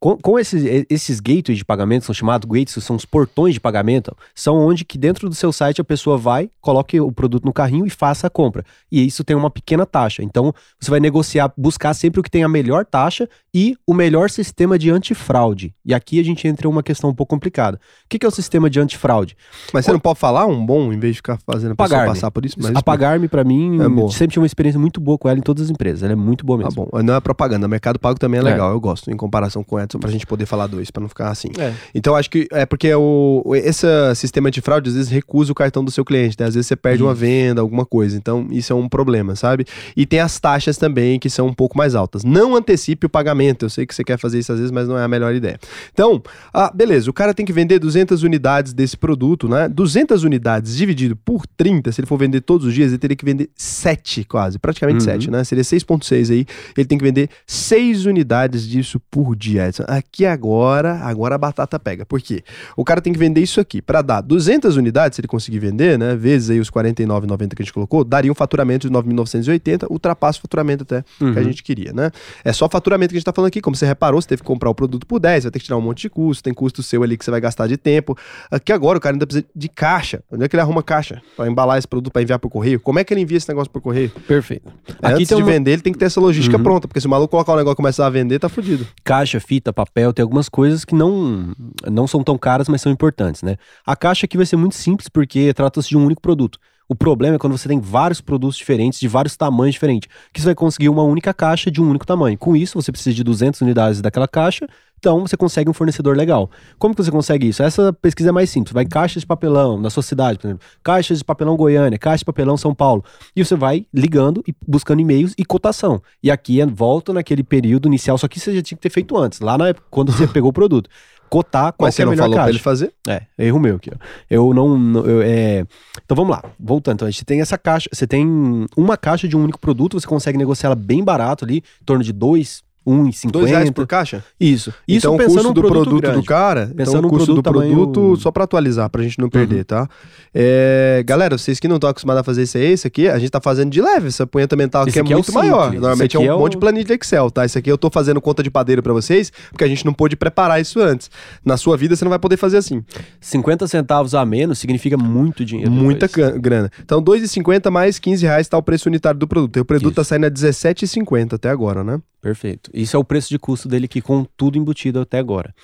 [0.00, 4.16] Com, com esses, esses gateways de pagamento, são chamados gateways, são os portões de pagamento,
[4.34, 7.86] são onde que dentro do seu site a pessoa vai, coloque o produto no carrinho
[7.86, 8.64] e faça a compra.
[8.90, 10.22] E isso tem uma pequena taxa.
[10.22, 14.30] Então, você vai negociar, buscar sempre o que tem a melhor taxa e o melhor
[14.30, 15.74] sistema de antifraude.
[15.84, 17.76] E aqui a gente entra em uma questão um pouco complicada.
[17.76, 19.36] O que, que é o sistema de antifraude?
[19.72, 22.30] Mas você não pode falar um bom, em vez de ficar fazendo a pessoa passar
[22.30, 22.56] por isso?
[22.58, 25.42] Mas a Pagar-me, pra mim, É sempre tive uma experiência muito boa com ela em
[25.42, 26.02] todas as empresas.
[26.02, 26.88] Ela é muito boa Tá mesmo.
[26.90, 27.68] bom, não é propaganda.
[27.68, 28.46] Mercado Pago também é É.
[28.46, 31.09] legal, eu gosto, em comparação com o Edson, pra gente poder falar dois, pra não
[31.09, 31.48] ficar assim.
[31.59, 31.72] É.
[31.94, 35.85] Então acho que é porque o, esse sistema de fraude às vezes recusa o cartão
[35.85, 36.46] do seu cliente, né?
[36.46, 38.16] Às vezes você perde uma venda, alguma coisa.
[38.16, 39.64] Então isso é um problema, sabe?
[39.96, 42.24] E tem as taxas também que são um pouco mais altas.
[42.24, 43.64] Não antecipe o pagamento.
[43.66, 45.59] Eu sei que você quer fazer isso às vezes, mas não é a melhor ideia.
[45.92, 46.22] Então,
[46.53, 49.68] ah, beleza, o cara tem que vender 200 unidades desse produto, né?
[49.68, 53.24] 200 unidades dividido por 30, se ele for vender todos os dias, ele teria que
[53.24, 55.00] vender 7 quase, praticamente Uhum.
[55.00, 55.44] 7, né?
[55.44, 56.46] Seria 6.6 aí.
[56.76, 59.70] Ele tem que vender 6 unidades disso por dia.
[59.88, 62.04] Aqui agora, agora a batata pega.
[62.06, 62.42] Por quê?
[62.76, 63.80] O cara tem que vender isso aqui.
[63.82, 66.14] Para dar 200 unidades, se ele conseguir vender, né?
[66.16, 70.42] Vezes aí os 49,90 que a gente colocou, daria um faturamento de 9.980, ultrapassa o
[70.42, 71.42] faturamento até que a Uhum.
[71.44, 72.10] gente queria, né?
[72.44, 73.60] É só faturamento que a gente tá falando aqui.
[73.60, 75.76] Como você reparou, você teve que comprar o produto por 10, vai ter que tirar
[75.76, 78.16] um monte de custo, tem custo seu ali que você vai gastar de tempo.
[78.50, 80.22] Aqui agora o cara ainda precisa de caixa.
[80.30, 82.80] Onde é que ele arruma caixa para embalar esse produto para enviar por correio?
[82.80, 84.10] Como é que ele envia esse negócio por correio?
[84.26, 84.70] Perfeito.
[85.02, 86.62] Antes de uma- vender, ele tem que ter essa logística Uhum.
[86.62, 88.86] pronta, porque se o maluco colocar o negócio e começar a vender, tá fudido.
[89.04, 91.54] caixa, fita, papel, tem algumas coisas que não,
[91.90, 93.56] não são tão caras, mas são importantes, né?
[93.87, 96.59] A caixa aqui vai ser muito simples porque trata-se de um único produto.
[96.88, 100.46] O problema é quando você tem vários produtos diferentes, de vários tamanhos diferentes, que você
[100.46, 102.37] vai conseguir uma única caixa de um único tamanho.
[102.37, 104.66] Com isso, você precisa de 200 unidades daquela caixa,
[105.00, 106.50] então você consegue um fornecedor legal.
[106.78, 107.62] Como que você consegue isso?
[107.62, 108.72] Essa pesquisa é mais simples.
[108.72, 110.66] Vai em caixas de papelão na sua cidade, por exemplo.
[110.84, 113.02] Caixas de papelão Goiânia, caixa de papelão São Paulo.
[113.34, 116.02] E você vai ligando e buscando e-mails e cotação.
[116.22, 119.16] E aqui é volta naquele período inicial, só que você já tinha que ter feito
[119.16, 120.90] antes, lá na época, quando você pegou o produto.
[121.30, 122.42] Cotar qual Mas você é não falou caixa.
[122.42, 122.92] pra ele fazer?
[123.08, 123.98] É, erro meu aqui, ó.
[124.28, 125.06] Eu não.
[125.06, 125.64] eu, é...
[126.04, 126.96] Então vamos lá, voltando.
[126.96, 127.88] Então a gente tem essa caixa.
[127.92, 131.58] Você tem uma caixa de um único produto, você consegue negociar ela bem barato ali,
[131.58, 133.30] em torno de 2, 1,50.
[133.30, 134.24] Dois reais por caixa?
[134.40, 134.70] Isso.
[134.88, 136.20] Isso então, o pensando custo num do produto, produto grande.
[136.20, 139.02] do cara, então Pensando o num custo do produto produto, tamanho- só pra atualizar, pra
[139.02, 139.86] gente não perder, tá?
[140.34, 143.30] É, galera, vocês que não estão acostumados a fazer isso aí, esse aqui, a gente
[143.30, 145.64] tá fazendo de leve, essa punheta mental aqui é é o muito maior.
[145.64, 147.44] simples, Normalmente esse é um é o- monte de planilha de Excel, tá?
[147.44, 150.16] Isso aqui eu tô fazendo conta de padeiro pra vocês, porque a gente não pôde
[150.16, 151.10] preparar isso antes.
[151.44, 152.82] Na sua vida você não vai poder fazer assim.
[153.20, 155.70] 50 centavos a menos significa muito dinheiro.
[155.70, 156.36] Muita depois.
[156.38, 156.70] grana.
[156.82, 159.56] Então, 2,50 mais 15 reais tá o preço unitário do produto.
[159.56, 159.96] E o produto Isso.
[159.96, 162.00] tá saindo a 17,50 até agora, né?
[162.20, 162.70] Perfeito.
[162.74, 165.54] Isso é o preço de custo dele aqui com tudo embutido até agora.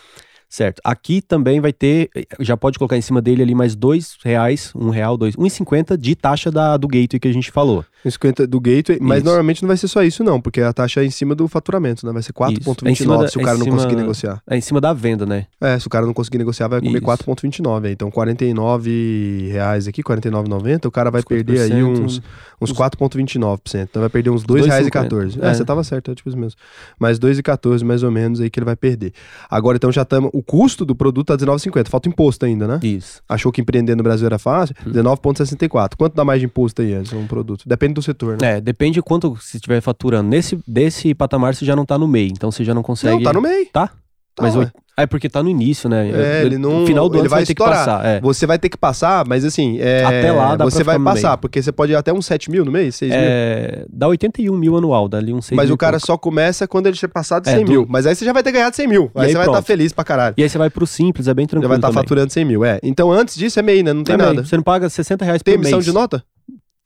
[0.57, 0.81] Certo.
[0.83, 2.09] Aqui também vai ter,
[2.41, 5.51] já pode colocar em cima dele ali mais dois reais, um real, dois, um e
[5.51, 7.85] cinquenta de taxa da, do gateway que a gente falou.
[8.09, 9.27] 50 do gateway, mas Isso.
[9.27, 12.07] normalmente não vai ser só isso não, porque a taxa é em cima do faturamento,
[12.07, 12.13] né?
[12.13, 12.45] Vai ser Isso.
[12.45, 14.43] É em 4,29 cima da- se o é cara não cima- conseguir negociar.
[14.49, 15.47] É em cima da venda, né?
[15.61, 17.03] É, se o cara não conseguir negociar, vai comer Isso.
[17.05, 17.87] 4,29.
[17.89, 17.93] aí.
[17.93, 22.23] Então, 49 reais aqui, 49,90, o cara vai 50%, perder aí uns, uns
[22.61, 23.89] uns- 4,29%.
[23.91, 25.39] Então, vai perder uns 2,14.
[25.43, 25.55] É, É.
[25.55, 26.59] você tava certo, é tipo isso mesmo.
[27.01, 29.13] Mais 2,14 mais ou menos aí que ele vai perder.
[29.51, 30.31] Agora, então, já estamos...
[30.47, 31.89] O custo do produto tá 19,50.
[31.89, 32.79] Falta imposto ainda, né?
[32.83, 33.21] Isso.
[33.29, 34.75] Achou que empreender no Brasil era fácil?
[34.87, 34.93] Hum.
[34.93, 35.97] 19,64.
[35.97, 37.69] Quanto dá mais de imposto aí, Edson, um produto?
[37.69, 38.57] Depende do setor, né?
[38.57, 40.29] É, depende de quanto você estiver faturando.
[40.29, 43.17] Nesse desse patamar você já não tá no meio, então você já não consegue.
[43.17, 43.67] Não, tá no meio.
[43.73, 43.89] Tá?
[44.35, 44.71] Tá, Mas ué.
[44.99, 46.09] Oito- é porque tá no início, né?
[46.11, 46.81] É, ele não.
[46.81, 47.85] No final do ele ano vai vai ter que estourar.
[47.85, 48.07] passar.
[48.07, 48.21] É.
[48.21, 49.79] Você vai ter que passar, mas assim.
[49.81, 52.51] é, Até lá dá pra Você vai passar, porque você pode ir até uns 7
[52.51, 53.21] mil no mês, 6 mil.
[53.21, 56.07] É, dá 81 mil anual, dá ali uns 6 Mas mil o cara pouco.
[56.07, 57.87] só começa quando ele passado de É, 100 do- mil.
[57.89, 59.11] Mas aí você já vai ter ganhado 100 mil.
[59.15, 59.65] Aí, aí você vai estar pronto.
[59.67, 60.35] feliz pra caralho.
[60.37, 62.03] E aí você vai pro simples, é bem Já tranquilo vai estar também.
[62.03, 62.79] faturando 100 mil, é.
[62.83, 63.93] Então antes disso é MEI, né?
[63.93, 64.45] Não tem É nada.
[64.45, 65.85] Você não paga 60 reais Tem por emissão mês.
[65.85, 66.23] de nota?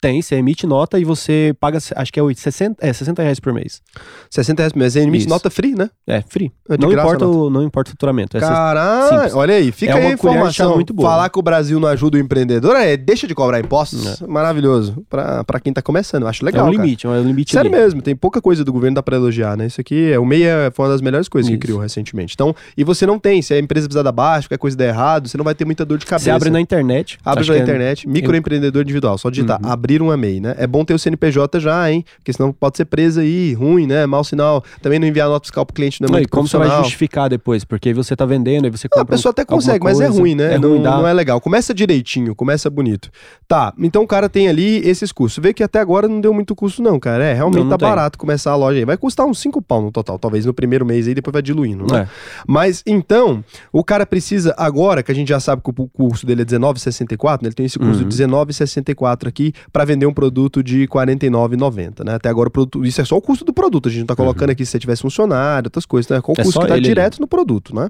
[0.00, 3.38] Tem, você emite nota e você paga, acho que é 8, 60, é 60 reais
[3.38, 3.82] por mês.
[4.30, 4.94] 60 reais por mês.
[4.94, 5.28] Você emite Isso.
[5.28, 5.90] nota free, né?
[6.06, 6.50] É, free.
[6.70, 8.36] É não, importa o, não importa o faturamento.
[8.38, 10.74] É Caralho, olha aí, fica É aí a informação.
[10.74, 11.28] muito boa, Falar né?
[11.28, 14.20] que o Brasil não ajuda o empreendedor é deixa de cobrar impostos.
[14.22, 15.04] Maravilhoso.
[15.08, 16.26] Pra, pra quem tá começando.
[16.26, 16.66] Acho legal.
[16.66, 16.82] é um cara.
[16.84, 17.82] limite, é um limite Sério ali.
[17.82, 19.66] mesmo, tem pouca coisa do governo que dá pra elogiar, né?
[19.66, 21.60] Isso aqui, é, o MEI é- foi uma das melhores coisas que Isso.
[21.60, 22.32] criou recentemente.
[22.34, 25.28] Então, e você não tem, se a empresa precisar dar baixo, qualquer coisa der errado,
[25.28, 26.24] você não vai ter muita dor de cabeça.
[26.24, 27.18] Você abre na internet.
[27.22, 29.70] Abre na que é- internet, microempreendedor individual, só digitar, Uhum.
[29.70, 30.54] abrir uma MEI, né?
[30.58, 32.04] É bom ter o CNPJ já, hein?
[32.18, 34.06] Porque senão pode ser preso aí, ruim, né?
[34.06, 34.62] Mau sinal.
[34.80, 36.70] Também não enviar nota fiscal pro cliente não é Não, e muito como você vai
[36.78, 37.64] justificar depois?
[37.64, 39.02] Porque aí você tá vendendo, aí você Ah, compra.
[39.14, 40.20] a pessoa até consegue, mas é coisa.
[40.20, 40.54] ruim, né?
[40.54, 41.40] É não, ruim, não é legal.
[41.40, 43.10] Começa direitinho, começa bonito.
[43.48, 45.42] Tá, então o cara tem ali esses custos.
[45.42, 47.24] Vê que até agora não deu muito custo, não, cara.
[47.24, 47.88] É, realmente Não, tá tem.
[47.88, 48.84] barato começar a loja aí.
[48.84, 51.84] Vai custar uns 5 pau no total, talvez no primeiro mês aí, depois vai diluindo,
[51.92, 52.02] né?
[52.02, 52.08] É.
[52.46, 56.42] Mas então, o cara precisa, agora que a gente já sabe que o custo dele
[56.42, 57.48] é R$19,64, né?
[57.48, 58.08] ele tem esse custo Uhum.
[58.08, 62.14] de R$19,64 aqui pra vender um produto de R$49,90, né?
[62.16, 64.14] Até agora o produto, isso é só o custo do produto, a gente não tá
[64.14, 66.20] colocando aqui se você tivesse funcionário, outras coisas, né?
[66.20, 67.88] Qual o É custo que dá ele direto no produto, né?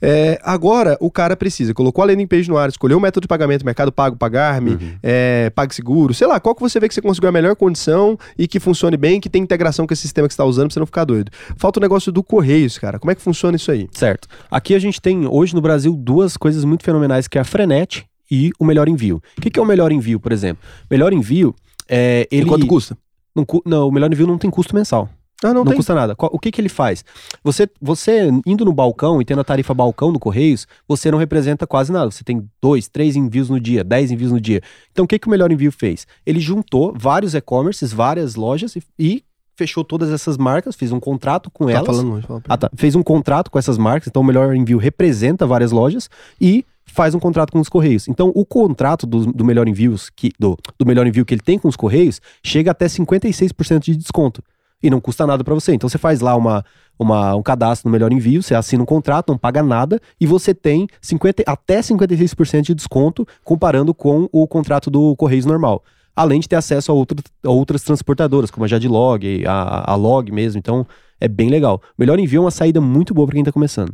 [0.00, 3.28] É, agora, o cara precisa, colocou a landing page no ar, escolheu o método de
[3.28, 4.92] pagamento, Mercado Pago, Pagar-me, Uhum.
[5.02, 8.48] é, PagSeguro, sei lá, qual que você vê que você conseguiu a melhor condição e
[8.48, 10.80] que funcione bem, que tem integração com esse sistema que você está usando pra você
[10.80, 11.30] não ficar doido.
[11.58, 12.98] Falta o negócio do Correios, cara.
[12.98, 13.86] Como é que funciona isso aí?
[13.92, 14.28] Certo.
[14.50, 18.07] Aqui a gente tem hoje no Brasil duas coisas muito fenomenais, que é a Frenet
[18.30, 19.22] e o Melhor Envio.
[19.36, 20.62] O que, que é o Melhor Envio, por exemplo?
[20.90, 21.54] Melhor Envio
[21.88, 22.96] é E ele quanto custa?
[23.34, 25.08] não, não, o Melhor Envio não tem custo mensal.
[25.40, 26.16] Ah, não, Não, custa nada.
[26.18, 27.04] O que, que ele faz?
[27.44, 31.64] Você, você indo no balcão e tendo a tarifa balcão no Correios, você não representa
[31.64, 32.10] quase nada.
[32.10, 34.60] Você tem dois, três envios no dia, dez envios no dia.
[34.90, 36.08] Então o que, que o Melhor Envio fez?
[36.26, 39.22] Ele juntou vários e-commerces, várias lojas e, e
[39.56, 41.86] fechou todas essas marcas, fez um contrato com Tá elas.
[41.86, 42.68] falando fala Ah, tá.
[42.74, 46.10] Fez um contrato com essas marcas, então o Melhor Envio representa várias lojas
[46.40, 48.08] e faz um contrato com os Correios.
[48.08, 51.58] Então, o contrato do, do Melhor Envios, que, do, do Melhor Envio que ele tem
[51.58, 54.42] com os Correios, chega até 56% de desconto.
[54.82, 55.74] E não custa nada para você.
[55.74, 56.64] Então, você faz lá uma,
[56.98, 60.54] uma, um cadastro no Melhor Envio, você assina um contrato, não paga nada, e você
[60.54, 65.82] tem 50, até 56% de desconto comparando com o contrato do Correios normal.
[66.14, 70.32] Além de ter acesso a, outro, a outras transportadoras, como a Jadlog, a, a Log
[70.32, 70.58] mesmo.
[70.58, 70.86] Então,
[71.20, 71.80] é bem legal.
[71.98, 73.92] Melhor Envio é uma saída muito boa para quem tá começando.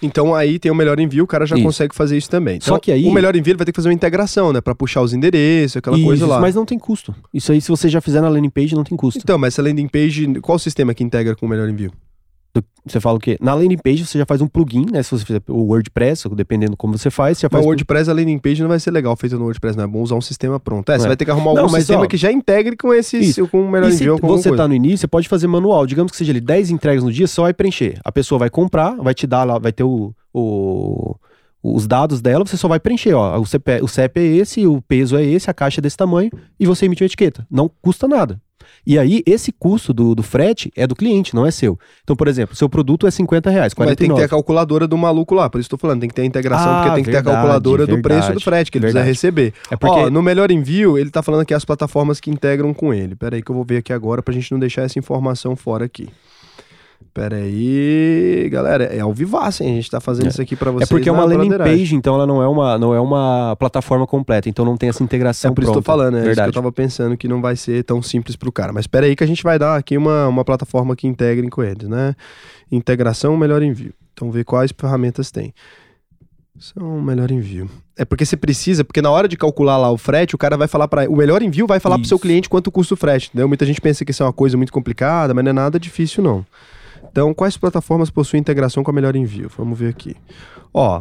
[0.00, 1.64] Então aí tem o melhor envio, o cara já Isso.
[1.64, 2.58] consegue fazer isso também.
[2.60, 4.60] Só Então, que aí- O melhor envio ele vai ter que fazer uma integração, né?
[4.62, 6.40] Pra puxar os endereços, aquela coisa Isso, lá.
[6.40, 7.14] Mas não tem custo.
[7.32, 9.20] Isso aí, se você já fizer na landing page, não tem custo.
[9.22, 11.92] Então, mas essa landing page, qual o sistema que integra com o melhor envio?
[12.86, 13.36] Você fala o quê?
[13.40, 15.02] Na landing page você já faz um plugin, né?
[15.02, 17.64] Se você fizer o WordPress, dependendo como você faz, você já faz.
[17.64, 20.00] o WordPress, a landing page não vai ser legal feita no WordPress, não é bom
[20.02, 20.90] usar um sistema pronto.
[20.92, 21.08] É, você É.
[21.08, 23.48] vai ter que arrumar algum Não, mas, sistema ó, que já integre com esse, isso.
[23.48, 24.62] com o melhor E se envio alguma você coisa.
[24.62, 25.86] tá no início, você pode fazer manual.
[25.86, 27.98] Digamos que seja ali 10 entregas no dia, só vai preencher.
[28.04, 31.16] A pessoa vai comprar, vai te dar lá, vai ter o, o-
[31.62, 33.38] os dados dela, você só vai preencher, ó.
[33.40, 36.30] O CP, o CEP é esse, o peso é esse, a caixa é desse tamanho,
[36.60, 37.44] e você emite uma etiqueta.
[37.50, 38.40] Não custa nada.
[38.86, 41.78] E aí, esse custo do, do frete é do cliente, não é seu.
[42.04, 44.20] Então, por exemplo, seu produto é 50 reais, Mas tem que 49.
[44.20, 46.70] ter a calculadora do maluco lá, por isso tô falando, tem que ter a integração,
[46.72, 48.86] Ah, porque tem que ter a verdade, calculadora do preço do verdade, frete que ele
[48.86, 49.04] verdade.
[49.06, 49.54] precisa receber.
[49.70, 52.92] É porque Ó, no melhor envio, ele tá falando aqui as plataformas que integram com
[52.94, 53.14] ele.
[53.16, 55.84] Pera aí que eu vou ver aqui agora pra gente não deixar essa informação fora
[55.84, 56.08] aqui.
[57.12, 59.72] Pera aí, galera, é ao vivaço, hein?
[59.72, 60.28] A gente tá fazendo É.
[60.28, 60.88] isso aqui pra É vocês.
[60.88, 64.50] porque é uma landing page, então ela não é uma, não é uma plataforma completa,
[64.50, 66.26] então não tem essa integração É por isso que eu tô falando, é isso que
[66.28, 66.48] Verdade.
[66.50, 68.70] eu tava pensando que não vai ser tão simples pro cara.
[68.72, 71.62] Mas pera aí que a gente vai dar aqui uma, uma plataforma que integre com
[71.62, 72.14] eles, né?
[72.70, 73.94] Integração, melhor envio.
[74.12, 75.54] Então ver quais ferramentas tem.
[76.58, 77.68] São melhor envio.
[77.96, 80.66] É porque você precisa, porque na hora de calcular lá o frete, o cara vai
[80.68, 83.46] falar para o melhor envio vai falar pro seu cliente quanto custa o frete, entendeu?
[83.48, 86.22] Muita gente pensa que isso é uma coisa muito complicada, mas não é nada difícil
[86.22, 86.44] não.
[87.16, 89.50] Então, quais plataformas possuem integração com a melhor envio?
[89.56, 90.14] Vamos ver aqui.
[90.70, 91.00] Ó,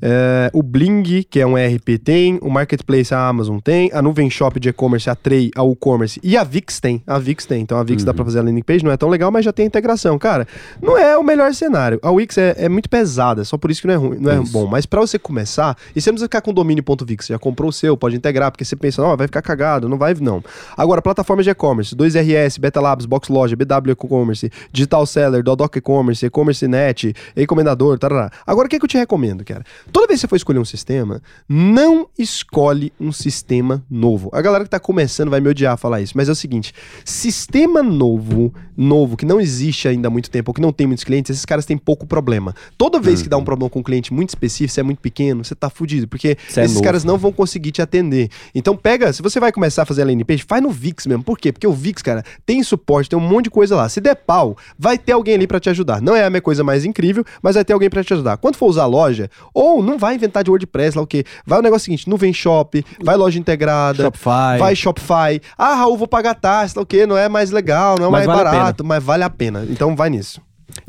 [0.00, 2.38] é, o Bling, que é um ERP, tem.
[2.42, 3.90] O Marketplace, a Amazon tem.
[3.92, 7.02] A Nuvem Shop de e-commerce, a Trey, a WooCommerce e a Vix tem.
[7.06, 7.62] A Vix tem.
[7.62, 9.52] Então a Vix dá pra fazer a landing page, não é tão legal, mas já
[9.52, 10.18] tem a integração.
[10.18, 10.46] Cara,
[10.80, 11.98] não é o melhor cenário.
[12.02, 14.42] A Wix é, é muito pesada, só por isso que não é ruim, não é
[14.42, 14.52] Isso.
[14.52, 14.66] bom.
[14.66, 17.96] Mas pra você começar, e você não precisa ficar com domínio.vix, já comprou o seu,
[17.96, 20.42] pode integrar, porque você pensa, não, vai ficar cagado, não vai, não.
[20.76, 26.24] Agora, plataformas de e-commerce, 2RS, Beta Labs, Box Loja, BW E-commerce, Digital Seller, Dodoc E-commerce,
[26.24, 28.30] E-commerce Net, Encomendador, tarará.
[28.46, 29.64] Agora, o que, que eu te recomendo, cara?
[29.92, 34.30] Toda vez que você for escolher um sistema, não escolhe um sistema novo.
[34.32, 36.72] A galera que tá começando vai me odiar falar isso, mas é o seguinte:
[37.04, 41.04] sistema novo, novo, que não existe ainda há muito tempo, ou que não tem muitos
[41.04, 42.54] clientes, esses caras têm pouco problema.
[42.78, 45.44] Toda vez que dá um problema com um cliente muito específico, você é muito pequeno,
[45.44, 46.84] você tá fudido, porque Você é esses novo.
[46.84, 48.30] caras não vão conseguir te atender.
[48.54, 51.22] Então pega, se você vai começar a fazer page, faz no Vix mesmo.
[51.22, 51.52] Por quê?
[51.52, 53.88] Porque o Vix, cara, tem suporte, tem um monte de coisa lá.
[53.88, 56.00] Se der pau, vai ter alguém ali pra te ajudar.
[56.00, 58.36] Não é a minha coisa mais incrível, mas vai ter alguém pra te ajudar.
[58.36, 61.24] Quando for usar a loja, ou não vai inventar de WordPress lá o quê?
[61.46, 64.58] Vai o negócio seguinte, nuvem shop, vai loja integrada, Shopify.
[64.58, 65.40] vai Shopify.
[65.56, 67.06] Ah, Raul, vou pagar taxa, tá o quê?
[67.06, 69.66] Não é mais legal, não é Mas mais vale barato, mas vale a pena.
[69.68, 70.40] Então vai nisso.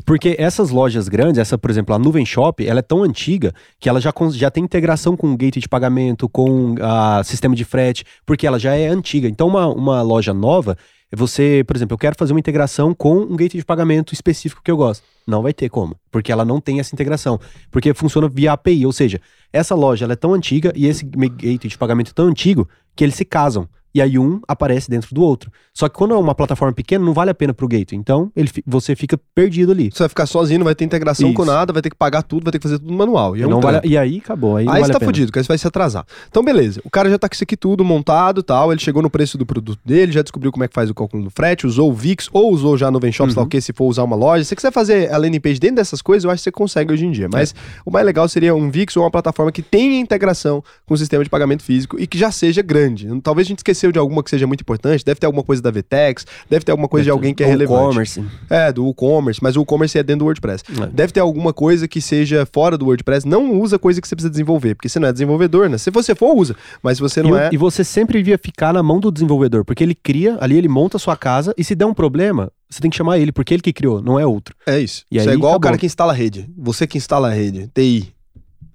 [0.04, 3.88] Porque essas lojas grandes, essa, por exemplo, a Nuvem Shop, ela é tão antiga que
[3.88, 8.04] ela já, já tem integração com o gateway de pagamento, com a sistema de frete,
[8.24, 9.28] porque ela já é antiga.
[9.28, 10.76] Então, uma, uma loja nova,
[11.14, 14.70] você, por exemplo, eu quero fazer uma integração com um gateway de pagamento específico que
[14.70, 15.04] eu gosto.
[15.26, 17.38] Não vai ter como, porque ela não tem essa integração.
[17.70, 19.20] Porque funciona via API, ou seja,
[19.52, 23.04] essa loja ela é tão antiga e esse gateway de pagamento é tão antigo que
[23.04, 23.68] eles se casam.
[23.94, 25.50] E aí um aparece dentro do outro.
[25.74, 27.98] Só que quando é uma plataforma pequena, não vale a pena pro gateway.
[27.98, 29.90] Então, ele, você fica perdido ali.
[29.92, 31.36] Você vai ficar sozinho, não vai ter integração Isso.
[31.36, 33.36] com nada, vai ter que pagar tudo, vai ter que fazer tudo manual.
[33.36, 34.56] E, é um vale- e aí acabou.
[34.56, 36.04] Aí, Aí, vale você tá fudido, que aí você vai se atrasar.
[36.28, 36.80] Então, beleza.
[36.84, 38.72] O cara já tá com isso aqui tudo montado tal.
[38.72, 41.24] Ele chegou no preço do produto dele, já descobriu como é que faz o cálculo
[41.24, 43.86] do frete, usou o VIX ou usou já no sei lá o que, se for
[43.86, 44.44] usar uma loja.
[44.44, 46.92] Se você quiser fazer a landing page dentro dessas coisas, eu acho que você consegue
[46.92, 47.28] hoje em dia.
[47.32, 50.96] Mas o mais legal seria um VIX ou uma plataforma que tenha integração com o
[50.96, 53.08] sistema de pagamento físico e que já seja grande.
[53.22, 55.04] Talvez a gente esqueceu de alguma que seja muito importante.
[55.04, 57.82] Deve ter alguma coisa da VTEX, deve ter alguma coisa de alguém que é relevante.
[57.82, 58.24] e-commerce.
[58.48, 60.62] É, do e-commerce, mas o e-commerce é dentro do WordPress.
[60.80, 60.86] É.
[60.86, 63.26] Deve ter alguma coisa que seja fora do WordPress.
[63.26, 65.78] Não usa coisa que você precisa desenvolver, porque você não é desenvolvedor, né?
[65.78, 66.54] Se você for, usa.
[66.82, 67.50] Mas se você E, não o- é.
[67.52, 70.96] e você sempre devia ficar na mão do desenvolvedor, porque ele cria, ali ele monta
[70.96, 73.62] a sua casa, e se der um problema, você tem que chamar ele, porque ele
[73.62, 74.54] que criou, não é outro.
[74.66, 75.04] É isso.
[75.10, 75.62] E isso é aí, igual o acabou.
[75.70, 76.48] cara que instala a rede.
[76.56, 77.68] Você que instala a rede.
[77.74, 78.12] TI.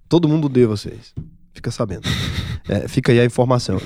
[0.10, 1.13] Todo mundo odeia vocês.
[1.54, 2.04] Fica sabendo.
[2.70, 3.80] É, fica aí a informação.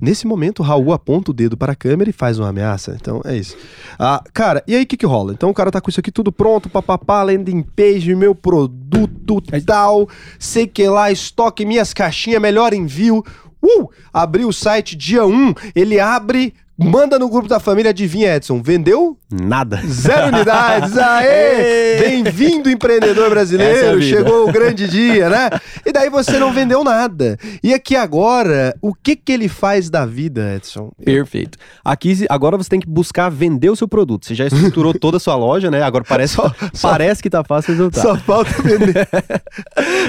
[0.00, 2.96] Nesse momento, o Raul aponta o dedo para a câmera e faz uma ameaça.
[3.00, 3.56] Então, é isso.
[3.98, 5.32] Ah, cara, e aí o que que rola?
[5.32, 10.08] Então o cara tá com isso aqui tudo pronto, papapá, landing page, meu produto, tal,
[10.38, 13.24] sei que lá, estoque, minhas caixinhas, melhor envio.
[13.60, 13.88] Uh!
[14.12, 19.18] Abriu o site dia 1, ele abre, manda no grupo da família, adivinha, Edson, vendeu?
[19.30, 19.80] Nada.
[19.84, 21.98] Zero unidades, aê!
[22.00, 24.16] Bem-vindo, empreendedor é brasileiro, vida.
[24.16, 25.50] chegou o grande dia, né?
[25.84, 27.36] E daí você não vendeu nada.
[27.62, 30.90] E aqui agora, o que que ele faz da vida, Edson?
[31.04, 31.58] Perfeito.
[31.84, 34.26] Aqui, agora você tem que buscar vender o seu produto.
[34.26, 35.82] Você já estruturou toda a sua loja, né?
[35.82, 38.00] Agora parece, Só- só- parece que tá fácil resultar.
[38.02, 39.08] Só falta vender.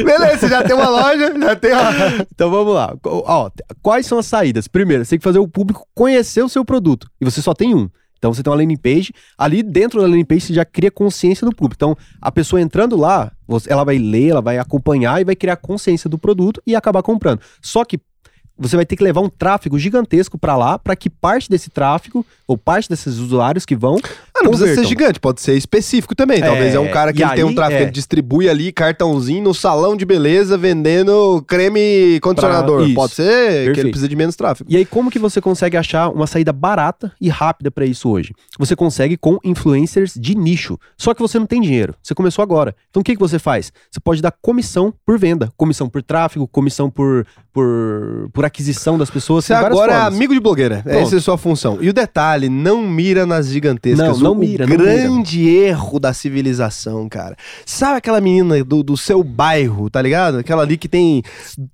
[0.05, 1.91] Beleza, você já tem uma loja, já tem uma...
[2.33, 2.93] Então vamos lá.
[3.03, 3.49] Ó,
[3.81, 4.67] quais são as saídas?
[4.67, 7.09] Primeiro, você tem que fazer o público conhecer o seu produto.
[7.19, 7.89] E você só tem um.
[8.17, 9.13] Então você tem uma landing page.
[9.37, 11.75] Ali dentro da landing page você já cria consciência do público.
[11.77, 13.31] Então a pessoa entrando lá,
[13.67, 17.39] ela vai ler, ela vai acompanhar e vai criar consciência do produto e acabar comprando.
[17.61, 17.99] Só que
[18.59, 22.25] você vai ter que levar um tráfego gigantesco pra lá, para que parte desse tráfego
[22.45, 23.97] ou parte desses usuários que vão
[24.39, 26.39] Ah, não precisa ser gigante, pode ser específico também.
[26.41, 27.81] Talvez É, é um cara que tem um tráfego, é.
[27.83, 32.83] ele distribui ali cartãozinho no salão de beleza vendendo creme condicionador.
[32.85, 32.95] isso.
[32.95, 33.89] Pode ser que ele Perfeito.
[33.89, 34.69] precisa de menos tráfego.
[34.71, 38.33] E aí, como que você consegue achar uma saída barata e rápida pra isso hoje?
[38.57, 40.77] Você consegue com influencers de nicho.
[40.97, 41.93] Só que você não tem dinheiro.
[42.01, 42.75] Você começou agora.
[42.89, 43.71] Então o que, que você faz?
[43.91, 49.09] Você pode dar comissão por venda, comissão por tráfego, comissão por, por, por aquisição das
[49.09, 49.45] pessoas.
[49.45, 50.15] Você agora é formas.
[50.15, 50.81] amigo de blogueira.
[50.83, 50.97] Pronto.
[50.97, 51.77] Essa é a sua função.
[51.81, 54.19] E o detalhe, não mira nas gigantescas.
[54.19, 57.35] Não, não mira, o não grande erro da civilização, cara.
[57.65, 60.37] Sabe aquela menina do, do seu bairro, tá ligado?
[60.39, 61.21] Aquela ali que tem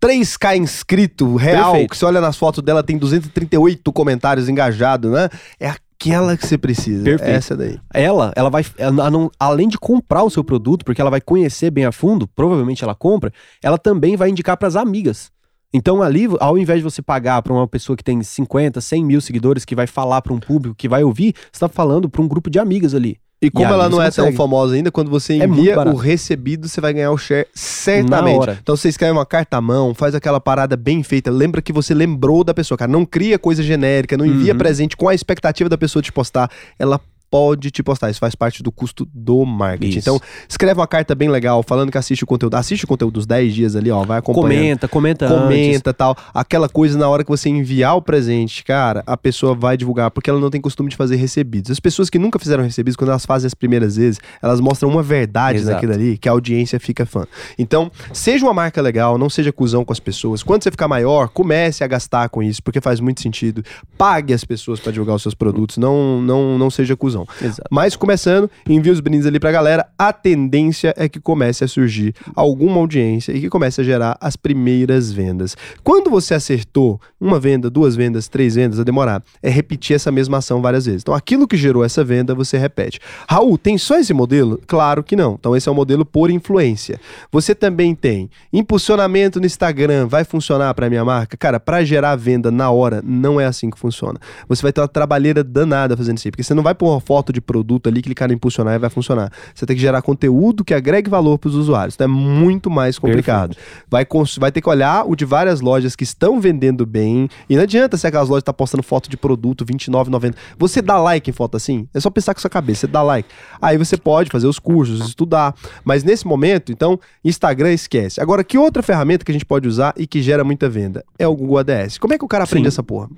[0.01, 1.91] 3k inscrito real, Perfeito.
[1.91, 5.29] que você olha nas fotos dela tem 238 comentários engajados, né?
[5.59, 7.03] É aquela que você precisa.
[7.03, 7.31] Perfeito.
[7.35, 7.79] Essa daí.
[7.93, 11.71] ela, ela vai, ela não- além de comprar o seu produto, porque ela vai conhecer
[11.71, 13.31] bem a fundo, provavelmente ela compra,
[13.63, 15.31] ela também vai indicar para as amigas.
[15.75, 19.19] Então ali, ao invés de você pagar para uma pessoa que tem 50, 100 mil
[19.19, 22.27] seguidores, que vai falar para um público, que vai ouvir, você está falando para um
[22.27, 23.17] grupo de amigas ali.
[23.41, 24.37] E como E ela não é tão consegue.
[24.37, 25.95] famosa ainda, quando você É envia barato.
[25.95, 28.57] o recebido, você vai ganhar o share certamente.
[28.63, 31.93] Então você escreve uma carta à mão, faz aquela parada bem feita, lembra que você
[31.93, 32.89] lembrou da pessoa, cara.
[32.91, 34.57] Não cria coisa genérica, não envia Uhum.
[34.57, 36.49] presente com a expectativa da pessoa te postar.
[36.79, 36.99] Ela
[37.29, 39.89] pode te postar, isso faz parte do custo do marketing.
[39.89, 39.99] Isso.
[39.99, 42.55] Então, escreve uma carta bem legal, falando que assiste o conteúdo.
[42.55, 44.47] Assiste o conteúdo dos 10 dias ali, ó, vai acompanhando.
[44.47, 45.43] Comenta, comenta, antes.
[45.43, 46.15] Comenta tal.
[46.33, 50.29] Aquela coisa na hora que você enviar o presente, cara, a pessoa vai divulgar, porque
[50.29, 51.71] ela não tem costume de fazer recebidos.
[51.71, 55.03] As pessoas que nunca fizeram recebidos, quando elas fazem as primeiras vezes, elas mostram uma
[55.03, 55.73] verdade Exato.
[55.73, 57.25] naquilo ali, que a audiência fica fã.
[57.57, 60.43] Então, seja uma marca legal, não seja cuzão com as pessoas.
[60.43, 63.63] Quando você ficar maior, comece a gastar com isso, porque faz muito sentido.
[63.97, 67.14] Pague as pessoas para divulgar os seus produtos, não, não, não seja cuzão.
[67.41, 67.63] Exato.
[67.71, 69.87] Mas começando, envia os brindes ali pra galera.
[69.97, 74.35] A tendência é que comece a surgir alguma audiência e que comece a gerar as
[74.35, 75.55] primeiras vendas.
[75.83, 80.37] Quando você acertou uma venda, duas vendas, três vendas, a demorar, é repetir essa mesma
[80.37, 81.01] ação várias vezes.
[81.01, 82.99] Então, aquilo que gerou essa venda, você repete.
[83.27, 84.59] Raul, tem só esse modelo?
[84.67, 85.35] Claro que não.
[85.39, 86.99] Então, esse é o modelo por influência.
[87.31, 91.37] Você também tem impulsionamento no Instagram, vai funcionar para minha marca?
[91.37, 94.19] Cara, para gerar venda na hora, não é assim que funciona.
[94.47, 97.01] Você vai ter uma trabalheira danada fazendo isso aí, porque você não vai pôr uma
[97.05, 99.31] foto de produto ali, clicar em impulsionar e vai funcionar.
[99.53, 101.95] Você tem que gerar conteúdo que agregue valor para os usuários.
[101.95, 103.55] Então é muito mais complicado.
[103.89, 104.05] Vai,
[104.37, 107.29] vai ter que olhar o de várias lojas que estão vendendo bem.
[107.49, 110.35] E não adianta se aquelas lojas estão postando foto de produto R$29,90.
[110.57, 111.87] Você dá like em foto assim?
[111.93, 113.29] É só pensar com sua cabeça, você dá like.
[113.61, 115.55] Aí você pode fazer os cursos, estudar.
[115.83, 118.19] Mas nesse momento, então, Instagram esquece.
[118.19, 121.03] Agora, que outra ferramenta que a gente pode usar e que gera muita venda?
[121.17, 121.97] É o Google ADS.
[121.97, 122.69] Como é que o cara aprende Sim.
[122.69, 123.09] essa porra?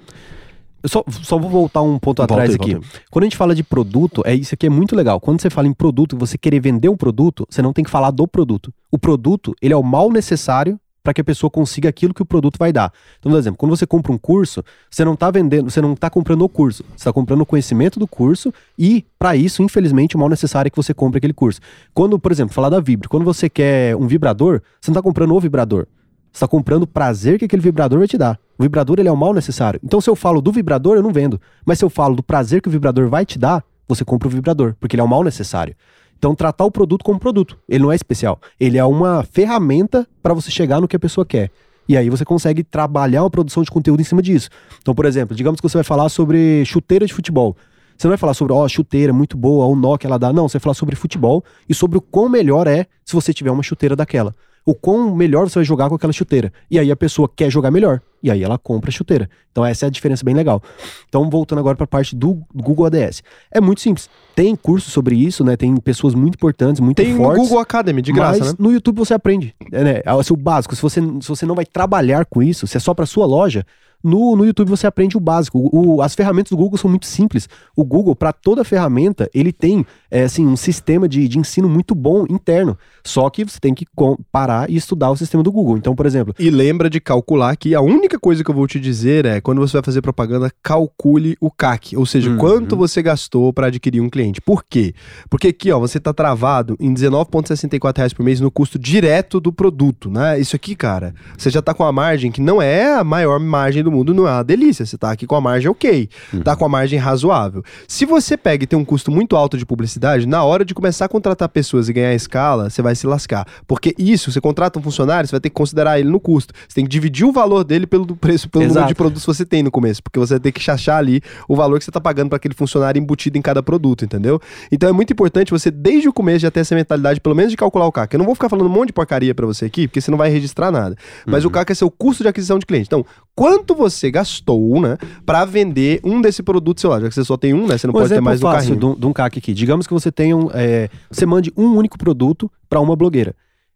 [0.88, 2.80] Eu só, só vou voltar um ponto Volta atrás aí, aqui.
[3.12, 5.20] Quando a gente fala de produto, é isso aqui é muito legal.
[5.20, 7.92] Quando você fala em produto e você querer vender um produto, você não tem que
[7.92, 8.74] falar do produto.
[8.90, 12.26] O produto, ele é o mal necessário para que a pessoa consiga aquilo que o
[12.26, 12.92] produto vai dar.
[13.20, 16.10] Então, por exemplo, quando você compra um curso, você não está vendendo, você não está
[16.10, 20.20] comprando o curso, você está comprando o conhecimento do curso e, para isso, infelizmente, o
[20.20, 21.60] mal necessário é que você compre aquele curso.
[21.94, 25.34] Quando, por exemplo, falar da Vibro, quando você quer um vibrador, você não está comprando
[25.34, 25.86] o vibrador.
[26.32, 28.40] Você está comprando o prazer que aquele vibrador vai te dar.
[28.58, 29.80] O vibrador ele é o mal necessário.
[29.84, 31.40] Então, se eu falo do vibrador, eu não vendo.
[31.66, 34.32] Mas se eu falo do prazer que o vibrador vai te dar, você compra o
[34.32, 35.76] vibrador, porque ele é o mal necessário.
[36.18, 37.58] Então, tratar o produto como produto.
[37.70, 38.40] Ele não é especial.
[38.60, 41.52] Ele é uma ferramenta para você chegar no que a pessoa quer.
[41.88, 44.50] E aí você consegue trabalhar uma produção de conteúdo em cima disso.
[44.82, 47.56] Então, por exemplo, digamos que você vai falar sobre chuteira de futebol.
[47.98, 50.34] Você não vai falar sobre, ó, chuteira muito boa, o nó que ela dá.
[50.34, 53.52] Não, você vai falar sobre futebol e sobre o quão melhor é se você tiver
[53.52, 54.36] uma chuteira daquela.
[54.68, 56.52] O quão melhor você vai jogar com aquela chuteira.
[56.70, 58.02] E aí a pessoa quer jogar melhor.
[58.22, 59.30] E aí ela compra a chuteira.
[59.50, 60.62] Então essa é a diferença bem legal.
[61.08, 63.24] Então voltando agora para a parte do Google ADS.
[63.50, 64.10] É muito simples.
[64.36, 65.56] Tem curso sobre isso, né?
[65.56, 67.44] Tem pessoas muito importantes, muito Tem fortes.
[67.44, 68.56] Google Academy, de graça, mas né?
[68.60, 69.56] no YouTube você aprende.
[69.72, 70.02] É, né?
[70.04, 70.76] É o básico.
[70.76, 73.66] Se você, se você não vai trabalhar com isso, se é só para sua loja,
[74.04, 75.58] no, no YouTube você aprende o básico.
[75.60, 77.48] O- o- as ferramentas do Google são muito simples.
[77.76, 81.94] O Google, para toda ferramenta, ele tem é, assim, um sistema de, de ensino muito
[81.94, 82.78] bom interno.
[83.04, 83.86] Só que você tem que
[84.32, 85.78] parar e estudar o sistema do Google.
[85.78, 88.80] Então, por exemplo, E lembra de calcular que a única coisa que eu vou te
[88.80, 92.38] dizer é quando você vai fazer propaganda, calcule o CAC, ou seja, Uhum.
[92.38, 94.40] quanto você gastou para adquirir um cliente.
[94.40, 94.94] Por quê?
[95.30, 99.52] Porque aqui, ó, você tá travado em 19,64 reais por mês no custo direto do
[99.52, 100.40] produto, né?
[100.40, 103.84] Isso aqui, cara, você já tá com a margem que não é a maior margem
[103.90, 104.86] do mundo, não é uma delícia.
[104.86, 106.10] Você tá aqui com a margem ok,
[106.44, 107.64] tá com a margem razoável.
[107.88, 111.06] Se você pega e tem um custo muito alto de publicidade, na hora de começar
[111.06, 113.48] a contratar pessoas e ganhar escala, você vai se lascar.
[113.66, 116.54] Porque isso, você contrata um funcionário, você vai ter que considerar ele no custo.
[116.68, 118.88] Você tem que dividir o valor dele pelo preço, pelo número Exato.
[118.90, 121.56] de produtos que você tem no começo, porque você vai ter que chachar ali o
[121.56, 124.40] valor que você tá pagando para aquele funcionário embutido em cada produto, entendeu?
[124.72, 127.58] Então é muito importante você desde o começo já ter essa mentalidade, pelo menos de
[127.58, 128.14] calcular o CAC.
[128.14, 130.18] Eu não vou ficar falando um monte de porcaria para você aqui, porque você não
[130.18, 130.96] vai registrar nada.
[131.26, 131.50] Mas Uhum.
[131.50, 132.88] o CAC é seu custo de aquisição de cliente.
[132.88, 137.24] Então, quanto você gastou, né, para vender um desse produto seu lá, já que você
[137.24, 138.80] só tem um, né, você não um pode ter mais fácil carrinho.
[138.80, 139.54] de um, de um CAC aqui.
[139.54, 143.36] Digamos que você tenha um, é, você mande um único produto para uma blogueira.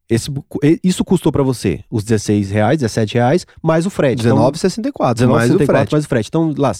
[0.09, 0.29] Esse,
[0.83, 4.25] isso custou para você os 16 reais, 17 reais, mais o frete.
[4.25, 5.91] Então, 19,64, mais o 19,64 frete.
[5.93, 6.27] mais o frete.
[6.27, 6.73] Então, lá,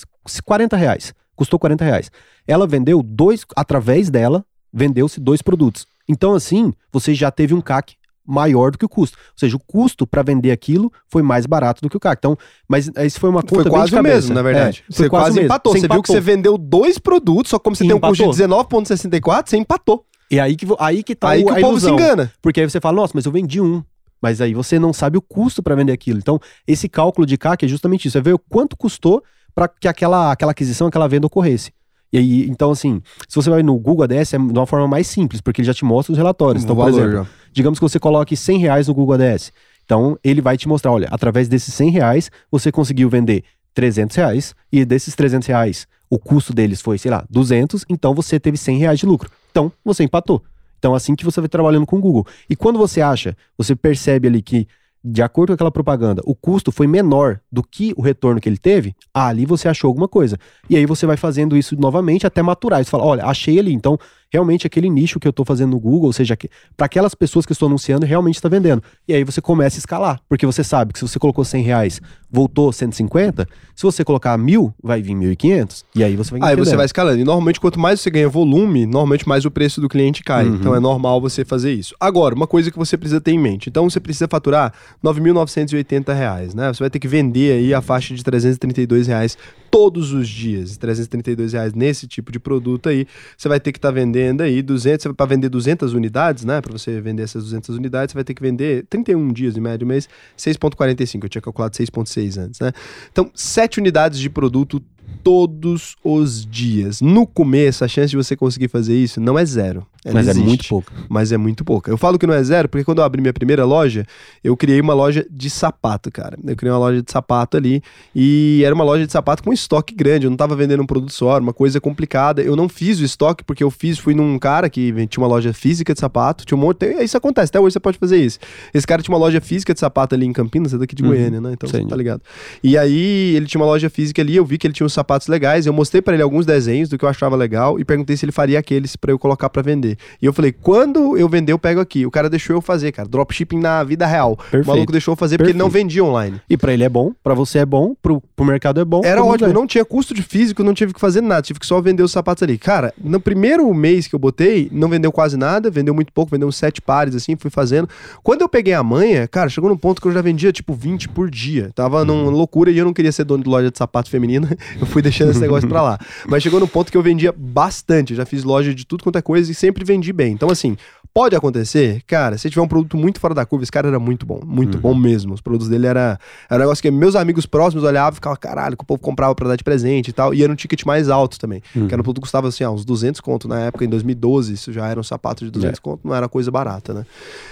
[0.43, 1.13] 40 reais.
[1.33, 2.11] Custou 40 reais.
[2.45, 4.43] Ela vendeu dois, através dela,
[4.73, 5.87] vendeu-se dois produtos.
[6.09, 7.95] Então, assim, você já teve um CAC
[8.25, 9.17] maior do que o custo.
[9.17, 12.19] Ou seja, o custo para vender aquilo foi mais barato do que o CAC.
[12.19, 14.83] Então, mas isso foi uma conta Foi bem quase o mesmo, na verdade.
[14.89, 15.45] É, foi você quase, mesmo.
[15.45, 15.73] empatou.
[15.73, 18.43] Você, viu que você vendeu dois produtos, só que como você tem um custo de
[18.43, 18.73] empatou.
[18.73, 20.05] 19,64, você empatou.
[20.29, 22.31] E aí que, aí que tá Aí o, que o povo se engana.
[22.41, 23.83] Porque aí você fala, nossa, mas eu vendi um.
[24.21, 26.19] Mas aí você não sabe o custo para vender aquilo.
[26.19, 28.17] Então, esse cálculo de CAC é justamente isso.
[28.17, 31.73] É ver o quanto custou para que aquela, aquela aquisição, aquela venda ocorresse.
[32.11, 35.07] E aí, então assim, se você vai no Google ADS, é de uma forma mais
[35.07, 36.63] simples, porque ele já te mostra os relatórios.
[36.63, 37.29] Então, por valor exemplo, já.
[37.53, 39.51] digamos que você coloque 100 reais no Google ADS.
[39.85, 43.43] Então, ele vai te mostrar, olha, através desses 100 reais, você conseguiu vender
[43.73, 48.39] 300 reais, e desses 300 reais, o custo deles foi, sei lá, 200, então você
[48.39, 49.29] teve 100 reais de lucro.
[49.49, 50.43] Então, você empatou.
[50.77, 52.25] Então, assim que você vai trabalhando com o Google.
[52.49, 54.67] E quando você acha, você percebe ali que,
[55.03, 58.57] de acordo com aquela propaganda, o custo foi menor do que o retorno que ele
[58.57, 60.37] teve, ah, ali você achou alguma coisa.
[60.69, 62.83] E aí você vai fazendo isso novamente até maturar.
[62.83, 63.73] Você fala, olha, achei ali.
[63.73, 63.97] Então,
[64.31, 66.37] realmente aquele nicho que eu estou fazendo no Google, ou seja,
[66.77, 68.81] para aquelas pessoas que eu estou anunciando, realmente está vendendo.
[69.07, 72.01] E aí você começa a escalar, porque você sabe que se você colocou 100 reais,
[72.31, 76.61] voltou 150, se você colocar mil, vai vir 1.500, e aí você vai Aí você
[76.61, 76.77] entendendo.
[76.77, 77.19] vai escalando.
[77.19, 80.47] E normalmente, quanto mais você ganha volume, normalmente mais o preço do cliente cai.
[80.47, 80.55] Uhum.
[80.55, 81.93] Então é normal você fazer isso.
[81.99, 83.67] Agora, uma coisa que você precisa ter em mente.
[83.69, 84.73] Então você precisa faturar
[85.03, 86.73] 9.980 reais, né?
[86.73, 89.37] Você vai ter que vender aí a faixa de 332 reais
[89.71, 90.75] todos os dias.
[90.77, 93.07] 332 reais nesse tipo de produto aí.
[93.37, 96.59] Você vai ter que estar vendendo aí 200, para vender 200 unidades, né?
[96.59, 99.87] Para você vender essas 200 unidades, você vai ter que vender 31 dias em média
[99.87, 101.23] mês, 6.45.
[101.23, 102.73] Eu tinha calculado 6.6 antes, né?
[103.11, 104.81] Então, 7 unidades de produto
[105.23, 107.01] todos os dias.
[107.01, 109.85] No começo, a chance de você conseguir fazer isso não é zero.
[110.03, 110.91] Ela Mas é existe, muito pouco.
[111.07, 111.91] Mas é muito pouca.
[111.91, 114.05] Eu falo que não é zero porque quando eu abri minha primeira loja,
[114.43, 116.37] eu criei uma loja de sapato, cara.
[116.43, 117.83] Eu criei uma loja de sapato ali
[118.15, 120.25] e era uma loja de sapato com estoque grande.
[120.25, 122.41] Eu não tava vendendo um produto só, era uma coisa complicada.
[122.41, 125.53] Eu não fiz o estoque porque eu fiz, fui num cara que tinha uma loja
[125.53, 126.83] física de sapato, tinha um monte.
[127.03, 128.39] Isso acontece, até hoje você pode fazer isso.
[128.73, 131.09] Esse cara tinha uma loja física de sapato ali em Campinas, é daqui de Uhum.
[131.09, 131.51] Goiânia, né?
[131.53, 131.83] Então Sim.
[131.83, 132.21] você tá ligado.
[132.63, 135.27] E aí ele tinha uma loja física ali, eu vi que ele tinha uns sapatos
[135.27, 138.25] legais, eu mostrei pra ele alguns desenhos do que eu achava legal e perguntei se
[138.25, 139.90] ele faria aqueles pra eu colocar pra vender.
[140.21, 142.05] E eu falei, quando eu vender, eu pego aqui.
[142.05, 143.07] O cara deixou eu fazer, cara.
[143.07, 144.35] Dropshipping na vida real.
[144.37, 144.65] Perfeito.
[144.65, 145.83] O maluco deixou eu fazer porque ele não Perfeito.
[145.83, 146.41] vendia online.
[146.49, 149.01] E pra ele é bom, pra você é bom, pro, pro mercado é bom.
[149.03, 149.53] Era ótimo, é.
[149.53, 152.11] não tinha custo de físico, não tive que fazer nada, tive que só vender os
[152.11, 152.57] sapatos ali.
[152.57, 156.47] Cara, no primeiro mês que eu botei, não vendeu quase nada, vendeu muito pouco, vendeu
[156.47, 157.87] uns sete pares, assim, fui fazendo.
[158.23, 161.09] Quando eu peguei a manha, cara, chegou num ponto que eu já vendia, tipo, 20
[161.09, 161.71] por dia.
[161.73, 164.85] Tava numa loucura e eu não queria ser dono de loja de sapato feminina, eu
[164.85, 165.99] fui deixando esse negócio pra lá.
[166.27, 169.17] Mas chegou num ponto que eu vendia bastante, eu já fiz loja de tudo quanto
[169.17, 170.33] é coisa e sempre vendi bem.
[170.33, 170.77] Então, assim,
[171.13, 174.25] Pode acontecer, cara, se tiver um produto muito fora da curva, esse cara era muito
[174.25, 175.33] bom, muito bom mesmo.
[175.33, 176.17] Os produtos dele era,
[176.49, 179.35] era um negócio que meus amigos próximos olhavam e ficavam, caralho, que o povo comprava
[179.35, 180.33] pra dar de presente e tal.
[180.33, 181.61] E era um ticket mais alto também.
[181.73, 184.53] Que era um produto que custava assim, ah, uns 200 conto na época, em 2012.
[184.53, 187.05] Isso já era um sapato de 200 conto, não era coisa barata, né?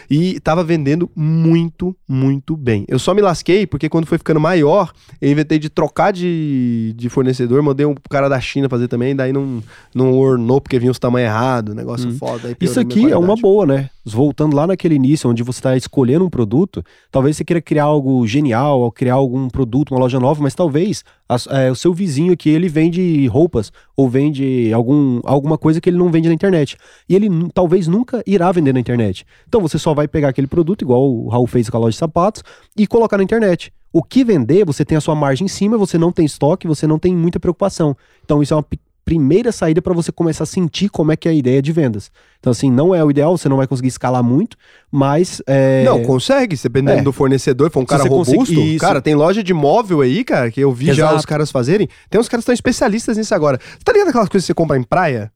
[0.09, 2.85] E tava vendendo muito, muito bem.
[2.87, 7.09] Eu só me lasquei porque quando foi ficando maior, eu inventei de trocar de, de
[7.09, 9.61] fornecedor, mandei um cara da China fazer também, daí não,
[9.93, 12.47] não ornou porque vinha os tamanhos errados, negócio foda.
[12.47, 13.48] aí piorou Isso aqui é uma qualidade.
[13.49, 13.89] Boa, né?
[14.05, 18.25] Voltando lá naquele início, onde você está escolhendo um produto, talvez você queira criar algo
[18.27, 22.31] genial, ou criar algum produto, uma loja nova, mas talvez as- é, o seu vizinho
[22.31, 26.77] aqui, ele vende roupas, ou vende algum, alguma coisa que ele não vende na internet.
[27.07, 29.25] E ele talvez nunca irá vender na internet.
[29.47, 31.97] Então você só vai pegar aquele produto, igual o Raul fez com a loja de
[31.97, 32.43] sapatos,
[32.77, 33.73] e colocar na internet.
[33.91, 36.85] O que vender, você tem a sua margem em cima, você não tem estoque, você
[36.85, 37.97] não tem muita preocupação.
[38.23, 38.65] Então isso é uma
[39.05, 42.11] primeira saída para você começar a sentir como é que é a ideia de vendas.
[42.39, 44.55] Então assim, não é o ideal, você não vai conseguir escalar muito,
[44.91, 47.01] mas é, Não, consegue, dependendo É.
[47.03, 48.53] do fornecedor, for um cara robusto.
[48.53, 48.79] Isso.
[48.79, 51.15] Cara, tem loja de móvel aí, cara, que eu vi já Exato.
[51.15, 51.87] os caras fazerem.
[52.09, 53.59] Tem uns caras que estão especialistas nisso agora.
[53.61, 55.31] Você tá ligado aquelas coisas que você compra em praia?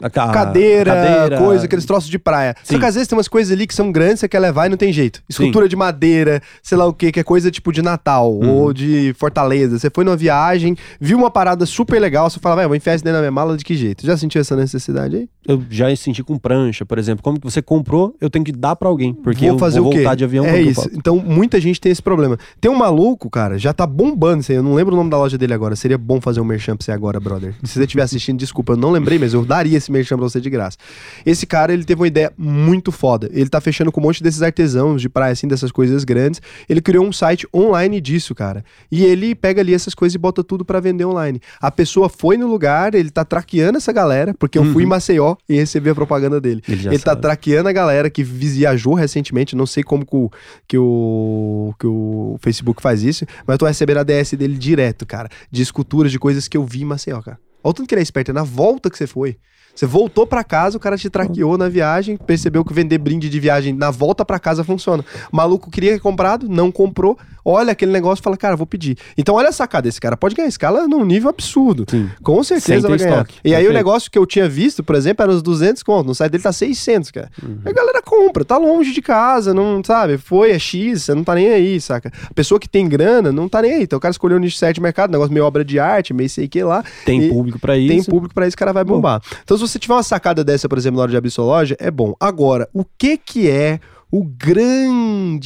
[0.00, 2.54] A ca- cadeira, cadeira, coisa, aqueles troços de praia.
[2.62, 2.78] Só Sim.
[2.80, 4.76] que às vezes tem umas coisas ali que são grandes, você quer levar e não
[4.76, 5.22] tem jeito.
[5.28, 8.48] Escultura de madeira, sei lá o que, que é coisa tipo de Natal Uhum.
[8.50, 9.78] ou de Fortaleza.
[9.78, 13.04] Você foi numa viagem, viu uma parada super legal, você fala, vai, vou enfiar isso
[13.04, 14.04] dentro da minha mala de que jeito?
[14.06, 15.28] Já sentiu essa necessidade aí?
[15.46, 17.22] Eu já senti com prancha, por exemplo.
[17.22, 19.88] Como que você comprou, eu tenho que dar pra alguém, porque vou eu fazer vou
[19.88, 19.98] o quê?
[20.00, 20.44] voltar de avião.
[20.44, 20.88] É isso.
[20.92, 22.36] Então, muita gente tem esse problema.
[22.60, 24.58] Tem um maluco, cara, já tá bombando isso aí.
[24.58, 25.74] Eu não lembro o nome da loja dele agora.
[25.74, 27.54] Seria bom fazer um merchan pra você agora, brother.
[27.64, 30.40] Se você estiver assistindo, desculpa, eu não lembrei, mas eu daria esse merchan pra você
[30.40, 30.76] de graça.
[31.24, 33.28] Esse cara, ele teve uma ideia muito foda.
[33.32, 36.40] Ele tá fechando com um monte desses artesãos de praia, assim, dessas coisas grandes.
[36.68, 38.64] Ele criou um site online disso, cara.
[38.90, 41.40] E ele pega ali essas coisas e bota tudo pra vender online.
[41.60, 45.36] A pessoa foi no lugar, ele tá traqueando essa galera, porque eu fui em Maceió
[45.48, 46.62] e recebi a propaganda dele.
[46.68, 50.30] Ele Ele tá traqueando a galera que viajou recentemente, não sei como que o,
[50.66, 55.06] que o, que o Facebook faz isso, mas eu tô recebendo a DS dele direto,
[55.06, 57.38] cara, de esculturas, de coisas que eu vi em Maceió, cara.
[57.62, 59.36] Olha o tanto que ele é esperto, é na volta que você foi.
[59.78, 63.38] Você voltou pra casa, o cara te traqueou na viagem, percebeu que vender brinde de
[63.38, 65.04] viagem na volta pra casa funciona.
[65.32, 67.16] O maluco queria comprado, não comprou.
[67.50, 68.96] Olha aquele negócio e fala, cara, vou pedir.
[69.16, 71.84] Então olha a sacada, esse cara pode ganhar escala num nível absurdo.
[71.88, 72.08] Sim.
[72.22, 73.10] Com certeza vai ganhar.
[73.22, 73.34] estoque.
[73.44, 73.74] E aí o Perfeito.
[73.74, 76.52] negócio que eu tinha visto, por exemplo, era os 200 conto, no site dele tá
[76.52, 77.30] 600, cara.
[77.42, 77.58] Uhum.
[77.64, 81.34] A galera compra, tá longe de casa, não sabe, foi, é X, você não tá
[81.34, 82.12] nem aí, saca?
[82.30, 83.82] A pessoa que tem grana não tá nem aí.
[83.84, 86.28] Então o cara escolheu o nicho certo de mercado, negócio meio obra de arte, meio
[86.28, 86.84] sei que lá.
[87.04, 88.10] Tem E- público pra Tem isso.
[88.10, 89.20] público pra isso, o cara vai bombar.
[89.42, 91.76] Então, se você tiver uma sacada dessa, por exemplo, na hora de abrir sua loja,
[91.78, 92.14] é bom.
[92.20, 93.80] Agora, o que que é
[94.10, 95.44] o grandíssimo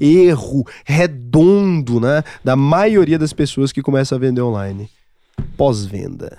[0.00, 4.90] erro redondo, né, da maioria das pessoas que começam a vender online?
[5.56, 6.38] Pós-venda.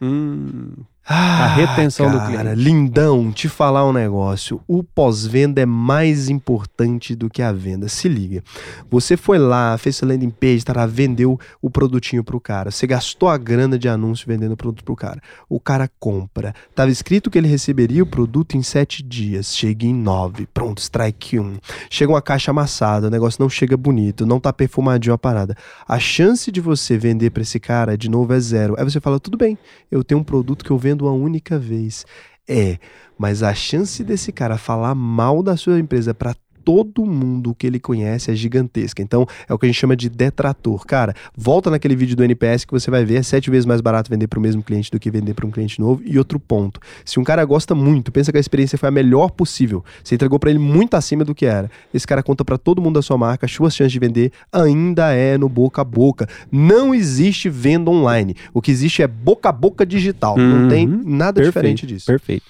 [0.00, 0.72] Hum,
[1.08, 2.56] Ah, retenção do cara, cliente.
[2.56, 4.60] Lindão, te falar um negócio.
[4.66, 7.88] O pós-venda é mais importante do que a venda.
[7.88, 8.42] Se liga.
[8.90, 12.72] Você foi lá, fez sua landing page, tará, vendeu o produtinho pro cara.
[12.72, 15.20] Você gastou a grana de anúncio vendendo o produto pro cara.
[15.48, 16.52] O cara compra.
[16.74, 19.56] Tava escrito que ele receberia o produto em sete dias.
[19.56, 20.48] Chega em nove.
[20.52, 21.58] Pronto, strike um.
[21.88, 25.56] Chega uma caixa amassada, o negócio não chega bonito, não tá perfumadinho a parada.
[25.86, 28.74] A chance de você vender pra esse cara, de novo, é zero.
[28.76, 29.56] Aí você fala, tudo bem,
[29.88, 32.04] eu tenho um produto que eu vendo uma única vez.
[32.48, 32.78] É,
[33.18, 36.34] mas a chance desse cara falar mal da sua empresa pra
[36.66, 39.00] todo mundo que ele conhece é gigantesca.
[39.00, 40.84] Então, é o que a gente chama de detrator.
[40.84, 44.10] Cara, volta naquele vídeo do NPS que você vai ver, é sete vezes mais barato
[44.10, 46.02] vender para o mesmo cliente do que vender para um cliente novo.
[46.04, 49.30] E outro ponto, se um cara gosta muito, pensa que a experiência foi a melhor
[49.30, 51.70] possível, você entregou para ele muito acima do que era.
[51.94, 55.12] Esse cara conta para todo mundo da sua marca, as suas chances de vender ainda
[55.12, 56.28] é no boca a boca.
[56.50, 58.34] Não existe venda online.
[58.52, 60.36] O que existe é boca a boca digital.
[60.36, 60.68] Não Uhum.
[60.68, 62.06] tem nada perfeito, diferente disso.
[62.06, 62.42] Perfeito.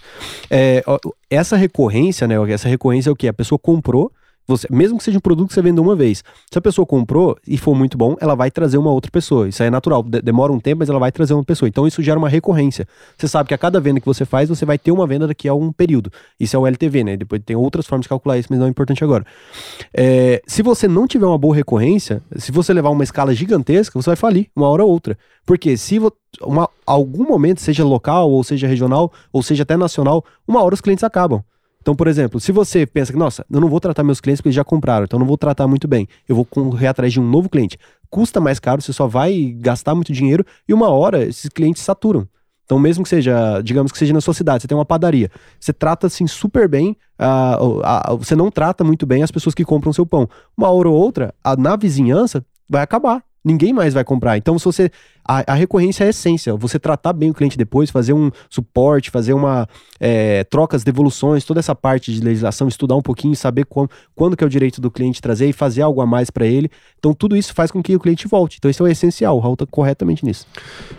[0.50, 0.82] É,
[1.28, 2.36] essa recorrência, né?
[2.52, 3.26] Essa recorrência é o que?
[3.28, 4.05] A pessoa comprou,
[4.46, 6.22] você, mesmo que seja um produto que você vendeu uma vez.
[6.50, 9.48] Se a pessoa comprou e for muito bom, ela vai trazer uma outra pessoa.
[9.48, 10.02] Isso é natural.
[10.02, 11.68] de- demora um tempo, mas ela vai trazer uma pessoa.
[11.68, 12.86] Então isso gera uma recorrência.
[13.16, 15.48] Você sabe que a cada venda que você faz, você vai ter uma venda daqui
[15.48, 16.10] a um período.
[16.38, 17.16] Isso é o LTV, né?
[17.16, 19.24] Depois tem outras formas de calcular isso, mas não é importante agora.
[19.92, 24.10] É, se você não tiver uma boa recorrência, se você levar uma escala gigantesca, você
[24.10, 25.16] vai falir uma hora ou outra.
[25.44, 25.98] Porque se
[26.42, 30.80] uma, algum momento, seja local, ou seja regional, ou seja até nacional, uma hora os
[30.80, 31.42] clientes acabam.
[31.86, 34.48] Então, por exemplo, se você pensa que, nossa, eu não vou tratar meus clientes porque
[34.48, 37.20] eles já compraram, então eu não vou tratar muito bem, eu vou correr atrás de
[37.20, 37.78] um novo cliente.
[38.10, 42.26] Custa mais caro, você só vai gastar muito dinheiro e uma hora esses clientes saturam.
[42.64, 45.30] Então, mesmo que seja, digamos que seja na sua cidade, você tem uma padaria,
[45.60, 49.64] você trata assim super bem, ah, ah, você não trata muito bem as pessoas que
[49.64, 50.28] compram seu pão.
[50.58, 53.22] Uma hora ou outra, na vizinhança, vai acabar.
[53.44, 54.36] Ninguém mais vai comprar.
[54.36, 54.90] Então, se você.
[55.26, 56.54] A, a recorrência é a essência.
[56.56, 59.68] Você tratar bem o cliente depois, fazer um suporte, fazer uma.
[59.98, 64.44] é, trocas, devoluções, toda essa parte de legislação, estudar um pouquinho, saber quando, quando que
[64.44, 66.70] é o direito do cliente trazer e fazer algo a mais para ele.
[66.98, 68.58] Então, tudo isso faz com que o cliente volte.
[68.58, 69.36] Então, isso é o essencial.
[69.36, 70.46] O Raul tá corretamente nisso.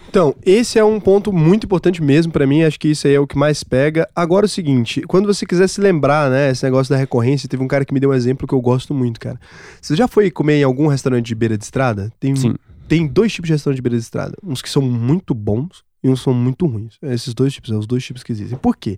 [0.10, 3.20] Então, esse é um ponto muito importante mesmo pra mim, acho que isso aí é
[3.20, 4.08] o que mais pega.
[4.16, 7.62] Agora é o seguinte, quando você quiser se lembrar, né, esse negócio da recorrência, teve
[7.62, 9.40] um cara que me deu um exemplo que eu gosto muito, cara.
[9.82, 12.12] Você já foi comer em algum restaurante de beira de estrada?
[12.20, 12.56] Tem, Sim.
[12.88, 16.10] Tem dois tipos de restaurante de beira de estrada, uns que são muito bons e
[16.10, 16.98] uns que são muito ruins.
[17.02, 18.58] É Esses dois tipos, são os dois tipos que existem.
[18.58, 18.98] Por quê?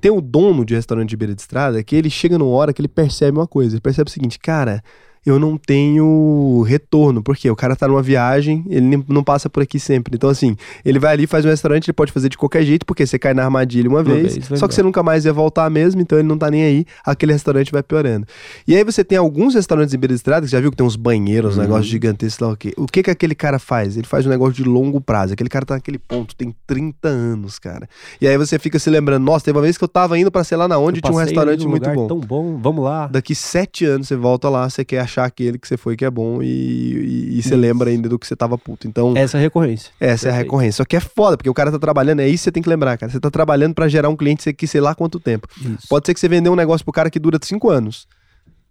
[0.00, 2.80] Tem o dono de restaurante de beira de estrada que ele chega numa hora que
[2.80, 4.82] ele percebe uma coisa, ele percebe o seguinte, cara,
[5.26, 9.78] eu não tenho retorno, porque o cara tá numa viagem, ele não passa por aqui
[9.80, 10.14] sempre.
[10.16, 13.06] Então, assim, ele vai ali, faz um restaurante, ele pode fazer de qualquer jeito, porque
[13.06, 15.68] você cai na armadilha uma, vez, vez, vai só que você nunca mais ia voltar
[15.70, 18.26] mesmo, então ele não tá nem aí, aquele restaurante vai piorando.
[18.66, 20.76] E aí você tem alguns restaurantes em beira de estrada, que você já viu que
[20.76, 21.62] tem uns banheiros, um Uhum.
[21.64, 22.72] negócio gigantesco lá, o quê?
[22.76, 23.96] O que que aquele cara faz?
[23.96, 25.32] Ele faz um negócio de longo prazo.
[25.32, 27.88] Aquele cara tá naquele ponto, tem 30 anos, cara.
[28.20, 30.44] E aí você fica se lembrando, nossa, teve uma vez que eu tava indo pra
[30.44, 32.06] sei lá na onde, tinha um restaurante muito bom.
[32.06, 33.06] Tão bom, vamos lá.
[33.06, 36.10] Daqui sete anos você volta lá, você quer achar aquele que você foi que é
[36.10, 38.88] bom e, e- e você lembra ainda do que você tava puto.
[38.88, 39.92] Então, Essa é a recorrência.
[40.00, 40.36] essa é a perfeito.
[40.44, 40.76] recorrência.
[40.78, 42.68] Só que é foda, porque o cara tá trabalhando, é isso que você tem que
[42.68, 43.12] lembrar, cara.
[43.12, 45.46] Você tá trabalhando pra gerar um cliente que sei lá quanto tempo.
[45.60, 45.86] Isso.
[45.88, 48.06] Pode ser que você vendeu um negócio pro cara que dura cinco anos.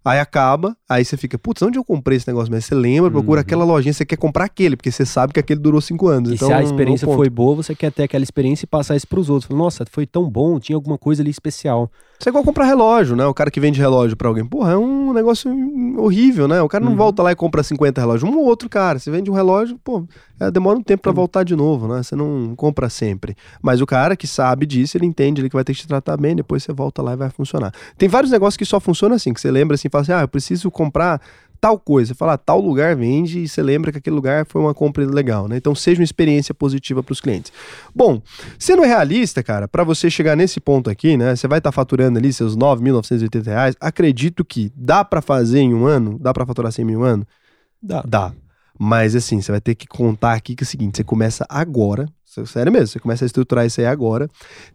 [0.05, 2.51] Aí acaba, aí você fica, putz, onde eu comprei esse negócio?
[2.51, 3.41] Mas você lembra, procura Uhum.
[3.41, 6.29] aquela lojinha, você quer comprar aquele, porque você sabe que aquele durou cinco anos.
[6.29, 8.97] E então, se a é experiência foi boa, você quer ter aquela experiência e passar
[8.97, 9.49] isso pros outros.
[9.57, 11.89] Nossa, foi tão bom, tinha alguma coisa ali especial.
[12.23, 13.25] Isso é igual comprar relógio, né?
[13.25, 14.45] O cara que vende relógio pra alguém.
[14.45, 15.51] Porra, é um negócio
[15.99, 16.61] horrível, né?
[16.61, 16.97] O cara não Uhum.
[16.97, 18.23] volta lá e compra 50 relógios.
[18.31, 18.97] Um ou outro, cara.
[18.97, 20.05] Você vende um relógio, pô,
[20.39, 21.15] é, demora um tempo pra Uhum.
[21.17, 22.01] voltar de novo, né?
[22.01, 23.35] Você não compra sempre.
[23.61, 26.15] Mas o cara que sabe disso, ele entende ele que vai ter que te tratar
[26.15, 27.73] bem, depois você volta lá e vai funcionar.
[27.97, 30.27] Tem vários negócios que só funcionam assim, que você lembra assim, fala assim, ah, eu
[30.29, 31.19] preciso comprar
[31.63, 32.09] tal coisa.
[32.09, 35.05] Você fala, ah, tal lugar vende e você lembra que aquele lugar foi uma compra
[35.05, 35.55] legal, né?
[35.55, 37.53] Então seja uma experiência positiva para os clientes.
[37.95, 38.21] Bom,
[38.59, 41.37] sendo realista, cara, para você chegar nesse ponto aqui, né?
[41.37, 43.75] Você vai estar faturando ali seus 9.980 reais.
[43.79, 47.05] Acredito que dá para fazer em um ano, dá para faturar 100 mil em um
[47.05, 47.27] ano?
[47.81, 48.03] Dá.
[48.05, 48.33] Dá.
[48.79, 52.07] Mas assim, você vai ter que contar aqui que é o seguinte: você começa agora.
[52.47, 54.27] Sério mesmo, você começa a estruturar isso aí agora.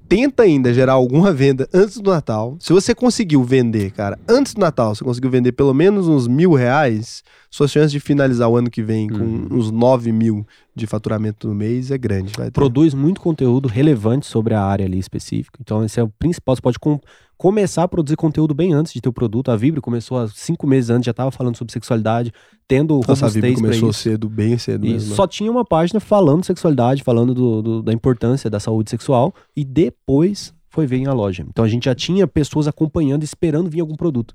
[0.09, 2.57] Tenta ainda gerar alguma venda antes do Natal.
[2.61, 6.53] Se você conseguiu vender, cara, antes do Natal, você conseguiu vender pelo menos uns mil
[6.55, 9.49] reais, suas chances de finalizar o ano que vem com Uhum.
[9.51, 12.33] uns 9 mil de faturamento no mês é grande.
[12.53, 15.59] Produz muito conteúdo relevante sobre a área ali específica.
[15.61, 16.55] Então, esse é o principal.
[16.55, 17.01] Você pode com-
[17.39, 19.51] começar a produzir conteúdo bem antes de ter o produto.
[19.51, 22.33] A Vibrio começou há cinco meses antes, já estava falando sobre sexualidade,
[22.67, 25.11] tendo Nossa, a para começou cedo, bem cedo E mesmo.
[25.11, 25.17] né?
[25.17, 29.33] só tinha uma página falando de sexualidade, falando do- do- da importância da saúde sexual,
[29.57, 31.47] e depois foi ver a loja.
[31.49, 34.35] Então a gente já tinha pessoas acompanhando, esperando vir algum produto.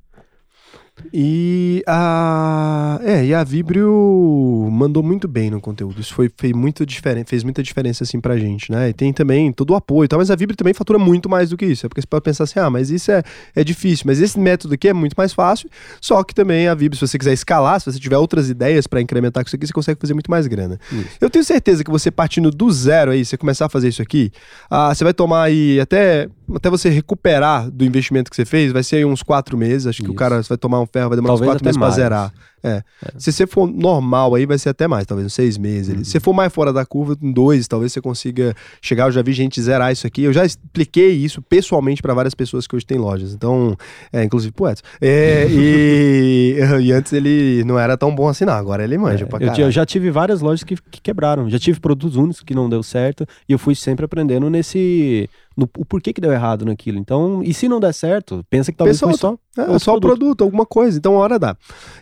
[1.11, 2.99] E a.
[3.03, 5.99] É, e a Vibrio mandou muito bem no conteúdo.
[5.99, 7.23] Isso foi, fez, muito diferen...
[7.25, 8.89] fez muita diferença assim pra gente, né?
[8.89, 11.49] E tem também todo o apoio e tal, mas a Vibrio também fatura muito mais
[11.49, 11.85] do que isso.
[11.85, 13.23] É porque você pode pensar assim, ah, mas isso é,
[13.55, 14.05] é difícil.
[14.07, 15.69] Mas esse método aqui é muito mais fácil.
[15.99, 19.01] Só que também a Vibrio, se você quiser escalar, se você tiver outras ideias pra
[19.01, 20.79] incrementar com isso aqui, você consegue fazer muito mais grana.
[20.91, 21.09] Isso.
[21.19, 24.31] Eu tenho certeza que você partindo do zero aí, você começar a fazer isso aqui,
[24.69, 28.83] ah, você vai tomar aí até, até você recuperar do investimento que você fez, vai
[28.83, 29.87] ser aí uns quatro meses.
[29.87, 30.15] Acho que o Isso.
[30.15, 31.95] cara vai tomar um ferro, vai demorar Talvez uns quatro meses pra mais.
[31.95, 32.33] zerar.
[32.63, 32.81] É.
[33.17, 35.93] Se você for normal aí, vai ser até mais, talvez uns seis meses.
[35.93, 36.05] ali.
[36.05, 39.07] Se você for mais fora da curva, em dois, talvez você consiga chegar.
[39.07, 40.23] Eu já vi gente zerar isso aqui.
[40.23, 43.33] Eu já expliquei isso pessoalmente para várias pessoas que hoje têm lojas.
[43.33, 43.75] Então,
[44.11, 44.83] é, inclusive Edson.
[45.01, 48.53] É, e, e antes ele não era tão bom assim, não.
[48.53, 49.65] Agora ele manja É, pra eu, caralho.
[49.65, 51.49] eu já tive várias lojas que, que quebraram.
[51.49, 53.25] Já tive produtos únicos que não deu certo.
[53.47, 55.29] E eu fui sempre aprendendo nesse.
[55.55, 56.97] No, o porquê que deu errado naquilo.
[56.97, 59.39] Então, e se não der certo, pensa que talvez Pensa foi outro.
[59.55, 59.73] só.
[59.75, 60.19] É, só o produto.
[60.19, 60.97] produto, alguma coisa.
[60.97, 61.55] Então, uma hora dá.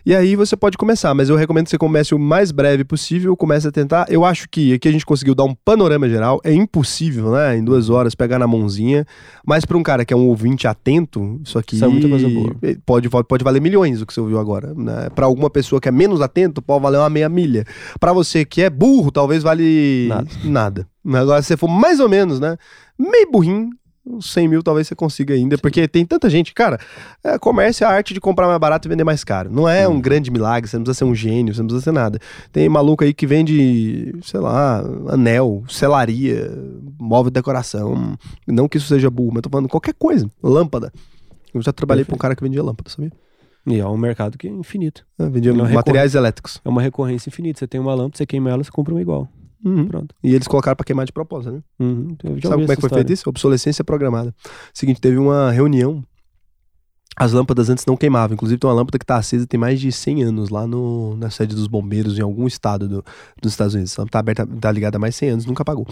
[0.06, 3.36] E aí você pode começar, mas eu recomendo que você comece o mais breve possível,
[3.36, 4.06] comece a tentar.
[4.10, 6.40] Eu acho que aqui a gente conseguiu dar um panorama geral.
[6.44, 7.58] É impossível, né?
[7.58, 9.06] Em duas horas pegar na mãozinha.
[9.46, 12.30] Mas para um cara que é um ouvinte atento, isso aqui Isso é muita coisa
[12.30, 12.56] boa.
[12.86, 14.74] Pode, pode, pode valer milhões o que você ouviu agora.
[14.74, 15.10] Né?
[15.14, 17.66] Para alguma pessoa que é menos atento, pode valer uma meia milha.
[18.00, 20.28] Para você que é burro, talvez vale Nada.
[20.44, 20.88] nada.
[21.06, 22.58] Agora, se você for mais ou menos, né?
[22.98, 23.70] Meio burrinho.
[24.06, 26.54] Uns 100 mil talvez você consiga ainda, porque tem tanta gente.
[26.54, 26.80] Cara,
[27.24, 29.52] é, comércio é a arte de comprar mais barato e vender mais caro.
[29.52, 31.92] Não é um grande milagre, você não precisa ser um gênio, você não precisa ser
[31.92, 32.20] nada.
[32.52, 36.52] Tem maluco aí que vende, sei lá, anel, selaria,
[37.00, 38.18] móvel de decoração.
[38.48, 40.28] Não que isso seja burro, mas tô falando qualquer coisa.
[40.42, 40.92] Lâmpada.
[41.54, 43.12] Eu já trabalhei pra um cara que vendia lâmpada, sabia?
[43.68, 45.06] E é um mercado que é infinito.
[45.20, 46.60] Eu vendia Não, materiais elétricos.
[46.66, 47.60] É uma recorrência infinita.
[47.60, 49.30] Você tem uma lâmpada, você queima ela, você compra uma igual.
[49.64, 49.88] Uhum.
[49.88, 50.16] Pronto.
[50.24, 51.62] E eles colocaram pra queimar de propósito, né?
[51.80, 52.18] Uhum.
[52.42, 53.30] Sabe como é que foi feito isso?
[53.30, 54.34] Obsolescência programada.
[54.74, 56.04] Seguinte, teve uma reunião.
[57.18, 58.34] As lâmpadas antes não queimavam.
[58.34, 61.30] Inclusive, tem uma lâmpada que tá acesa tem mais de 100 anos lá no, na
[61.30, 63.06] sede dos bombeiros em algum estado do-
[63.42, 63.96] dos Estados Unidos.
[63.98, 65.86] Ela tá aberta, tá ligada há mais de 100 anos, nunca apagou.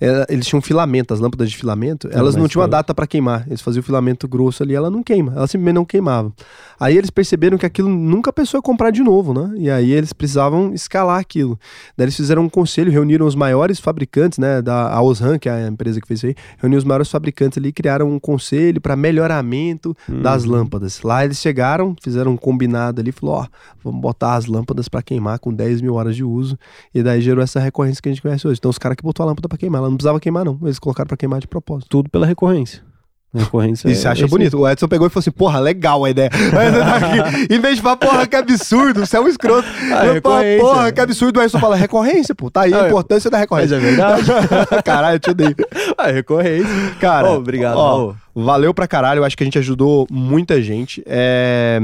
[0.00, 3.44] Ela- eles tinham filamento, as lâmpadas de filamento, elas não tinham uma data para queimar.
[3.46, 5.32] Eles faziam o filamento grosso ali, ela não queima.
[5.36, 6.32] Ela simplesmente não queimava.
[6.80, 9.52] Aí eles perceberam que aquilo nunca a pessoa ia comprar de novo, né?
[9.58, 11.58] E aí eles precisavam escalar aquilo.
[11.96, 14.62] Daí eles fizeram um conselho, reuniram os maiores fabricantes, né?
[14.62, 17.58] Da a Osram, que é a empresa que fez isso aí, reuniu os maiores fabricantes
[17.58, 20.61] ali e criaram um conselho para melhoramento das lâmpadas.
[21.04, 23.46] Lá eles chegaram, fizeram um combinado ali, falou: ó,
[23.82, 26.58] vamos botar as lâmpadas para queimar com 10 mil horas de uso.
[26.94, 28.58] E daí gerou essa recorrência que a gente conhece hoje.
[28.58, 30.58] Então os caras que botou a lâmpada para queimar, ela não precisava queimar, não.
[30.62, 31.88] Eles colocaram para queimar de propósito.
[31.88, 32.82] Tudo pela recorrência.
[33.34, 34.58] Recorrência E você é- acha é bonito.
[34.58, 36.28] O Edson pegou e falou assim: porra, legal a ideia.
[36.52, 39.66] Tá em vez de falar, porra, que absurdo, você é um escroto.
[39.90, 41.40] Ah, Eu falo, porra, que absurdo.
[41.40, 42.50] O Edson fala: recorrência, pô.
[42.50, 43.80] Tá aí a Ah, importância da recorrência.
[43.80, 44.24] Mas é verdade.
[44.84, 45.56] Caralho, eu te odeio.
[45.96, 46.68] Ah, recorrência.
[47.00, 48.14] Cara, Ô, obrigado, ó.
[48.34, 49.20] Valeu pra caralho.
[49.20, 51.02] Eu acho que a gente ajudou muita gente.
[51.06, 51.78] É,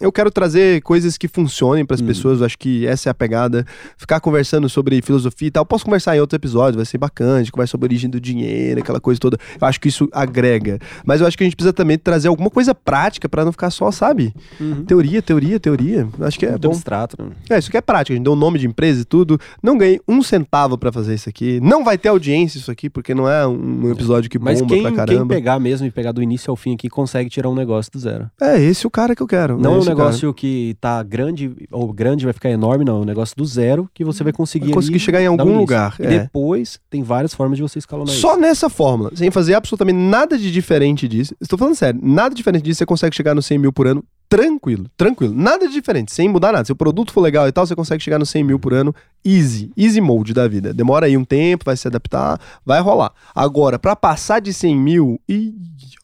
[0.00, 2.06] eu quero trazer coisas que funcionem pras Hum.
[2.06, 2.40] pessoas.
[2.40, 3.64] Eu acho que essa é a pegada.
[3.96, 5.64] Ficar conversando sobre filosofia e tal.
[5.64, 7.36] Posso conversar em outros episódios, vai ser bacana.
[7.36, 9.38] A gente conversa sobre a origem do dinheiro, aquela coisa toda.
[9.60, 10.78] Eu acho que isso agrega.
[11.04, 13.70] Mas eu acho que a gente precisa também trazer alguma coisa prática pra não ficar
[13.70, 14.34] só, sabe?
[14.60, 14.84] Uhum.
[14.84, 16.08] Teoria, teoria, teoria.
[16.20, 16.74] Acho que é Muito bom.
[16.74, 17.30] abstrato, né?
[17.50, 19.38] É, isso aqui é prático, a gente deu o nome de empresa e tudo.
[19.62, 21.60] Não ganhei um centavo pra fazer isso aqui.
[21.60, 24.82] Não vai ter audiência isso aqui, porque não é um episódio que Mas bomba quem,
[24.82, 25.34] pra quem caramba.
[25.34, 28.30] pegar mesmo e pegar do início ao fim aqui consegue tirar um negócio do zero.
[28.40, 29.58] É esse o cara que eu quero.
[29.58, 32.98] Não é um esse o negócio que tá grande ou grande vai ficar enorme, não.
[32.98, 34.66] É um negócio do zero que você vai conseguir.
[34.66, 35.60] Vai conseguir chegar em algum início.
[35.60, 36.18] lugar, E é.
[36.20, 38.40] depois tem várias formas de você escalonar Só isso.
[38.40, 41.34] nessa fórmula, sem fazer absolutamente nada de diferente disso.
[41.40, 44.86] Estou falando sério, nada diferente disso, você consegue chegar no 100 mil por ano tranquilo,
[44.96, 45.34] tranquilo.
[45.34, 46.64] Nada de diferente, sem mudar nada.
[46.64, 48.94] Se o produto for legal e tal, você consegue chegar no 100 mil por ano
[49.24, 50.72] easy, easy mode da vida.
[50.72, 53.12] Demora aí um tempo, vai se adaptar, vai rolar.
[53.34, 55.54] Agora, pra passar de 100 mil, ih,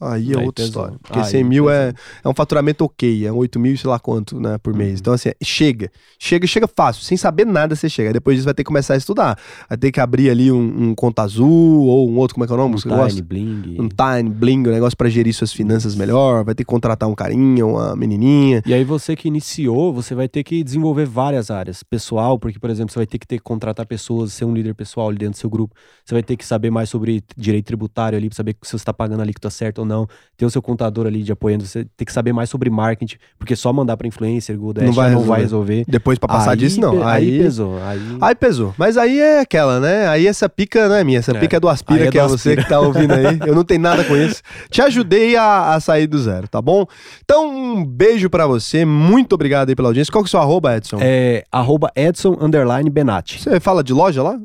[0.03, 0.83] aí é Aí outra pesou.
[0.83, 0.99] história.
[1.03, 1.93] Porque Aí 100 mil é,
[2.25, 4.93] é um faturamento ok, é 8 mil sei lá quanto, né, por mês.
[4.93, 4.97] Uhum.
[5.01, 5.91] Então, assim, chega.
[6.19, 7.03] Chega, chega fácil.
[7.03, 8.13] Sem saber nada, você chega.
[8.13, 9.37] Depois disso vai ter que começar a estudar.
[9.69, 12.53] Vai ter que abrir ali um, um conta azul ou um outro, como é que
[12.53, 12.75] é o nome?
[12.75, 13.09] Um que você gosta?
[13.11, 13.81] Tiny, Bling.
[13.81, 17.15] um time, bling, um negócio pra gerir suas finanças melhor, vai ter que contratar um
[17.15, 18.63] carinha, uma pequenininha.
[18.67, 21.83] E aí você que iniciou, você vai ter que desenvolver várias áreas.
[21.83, 24.75] Pessoal, porque, por exemplo, você vai ter que ter que contratar pessoas, ser um líder
[24.75, 25.75] pessoal ali dentro do seu grupo.
[26.05, 28.93] Você vai ter que saber mais sobre direito tributário ali, pra saber se você está
[28.93, 29.92] pagando a alíquota certa ou não.
[30.37, 31.65] Ter o seu contador ali de apoiando.
[31.65, 34.93] Você tem que saber mais sobre marketing, porque só mandar pra influencer, Google Dash, Não
[34.93, 35.73] vai não vai resolver.
[35.75, 35.85] resolver.
[35.91, 37.07] Depois pra passar Aí disso, não.
[37.07, 37.79] Aí, Aí pesou.
[37.83, 38.01] Aí...
[38.21, 38.75] aí pesou.
[38.77, 40.09] Mas aí é aquela, né?
[40.09, 41.39] Aí essa pica não é minha, essa É.
[41.39, 42.63] pica é do Aspira, é que do é você Aspira.
[42.63, 43.39] que tá ouvindo aí.
[43.47, 44.43] Eu não tenho nada com isso.
[44.71, 46.87] Te ajudei a, a sair do zero, tá bom?
[47.25, 48.85] Então, um beijo pra você.
[48.85, 50.11] Muito obrigado aí pela audiência.
[50.13, 50.99] Qual que é o seu arroba, Edson?
[51.01, 53.41] É arroba Edson underline Benatti.
[53.41, 54.39] Você fala de loja lá?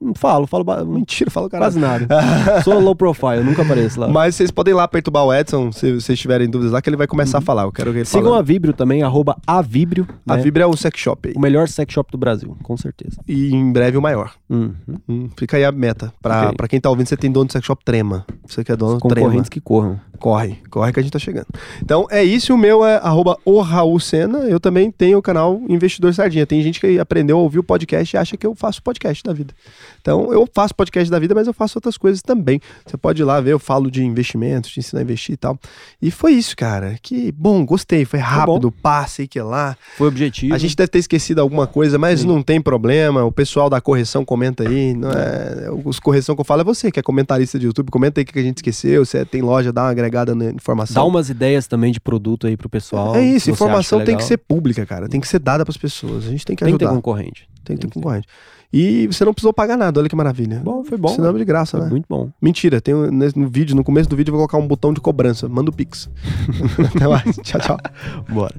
[0.00, 1.72] Não falo, falo Mentira, fala caralho.
[1.72, 2.06] quase nada.
[2.62, 4.08] Sou low profile, nunca apareço lá.
[4.08, 6.96] Mas vocês podem ir lá perturbar o Edson, se vocês tiverem dúvidas lá, que ele
[6.96, 7.62] vai começar a falar.
[7.64, 8.04] Eu quero que ele Uhum.
[8.04, 8.38] Sigam fale.
[8.38, 10.06] a Vibrio também, arroba Avibrio.
[10.26, 10.42] A né?
[10.42, 11.34] Vibra é o sex shop aí.
[11.36, 13.16] O melhor sex shop do Brasil, com certeza.
[13.26, 14.32] E em breve o maior.
[14.48, 14.74] Uhum.
[15.08, 16.12] Hum, fica aí a meta.
[16.22, 16.56] Pra, Ok.
[16.56, 18.24] pra quem tá ouvindo, você tem dono de sex shop, trema.
[18.46, 19.14] Você que é dono, trema.
[19.26, 20.00] Concorrentes que corram.
[20.18, 21.46] Corre, corre que a gente tá chegando.
[21.80, 24.38] Então é isso, o meu é arroba o Raul Sena.
[24.40, 26.44] Eu também tenho o canal Investidor Sardinha.
[26.44, 29.32] Tem gente que aprendeu a ouvir o podcast e acha que eu faço podcast da
[29.32, 29.54] vida.
[30.00, 32.60] Então eu faço podcast da vida, mas eu faço outras coisas também.
[32.86, 35.58] Você pode ir lá ver, eu falo de investimentos, te ensino a investir e tal.
[36.00, 36.96] E foi isso, cara.
[37.02, 38.04] Que bom, gostei.
[38.04, 39.76] Foi rápido, passe que lá.
[39.96, 40.54] Foi objetivo.
[40.54, 43.24] A gente deve ter esquecido alguma coisa, mas não tem problema.
[43.24, 44.94] O pessoal da correção comenta aí.
[44.94, 47.90] Não é, os correção que eu falo é você, que é comentarista de YouTube.
[47.90, 49.04] Comenta aí o que a gente esqueceu.
[49.04, 51.06] Se tem loja, dá uma agregada na Dá informação.
[51.08, 53.14] umas ideias também de produto aí pro pessoal.
[53.16, 55.08] é isso, você informação acha tem que ser pública, cara.
[55.08, 56.26] Tem que ser dada pras pessoas.
[56.26, 56.96] A gente tem que Tem que ter ajudar.
[56.96, 57.48] concorrente.
[57.64, 58.26] Tem que ter concorrente.
[58.72, 60.60] E você não precisou pagar nada, olha que maravilha.
[60.62, 61.14] Bom, foi bom.
[61.26, 61.90] É de graça, Foi né?
[61.90, 62.30] muito bom.
[62.40, 65.00] Mentira, tem um- no vídeo, no começo do vídeo, eu vou colocar um botão de
[65.00, 65.48] cobrança.
[65.48, 66.10] Manda o Pix.
[66.94, 67.36] Até mais.
[67.42, 67.78] tchau, tchau.
[68.28, 68.54] Bora.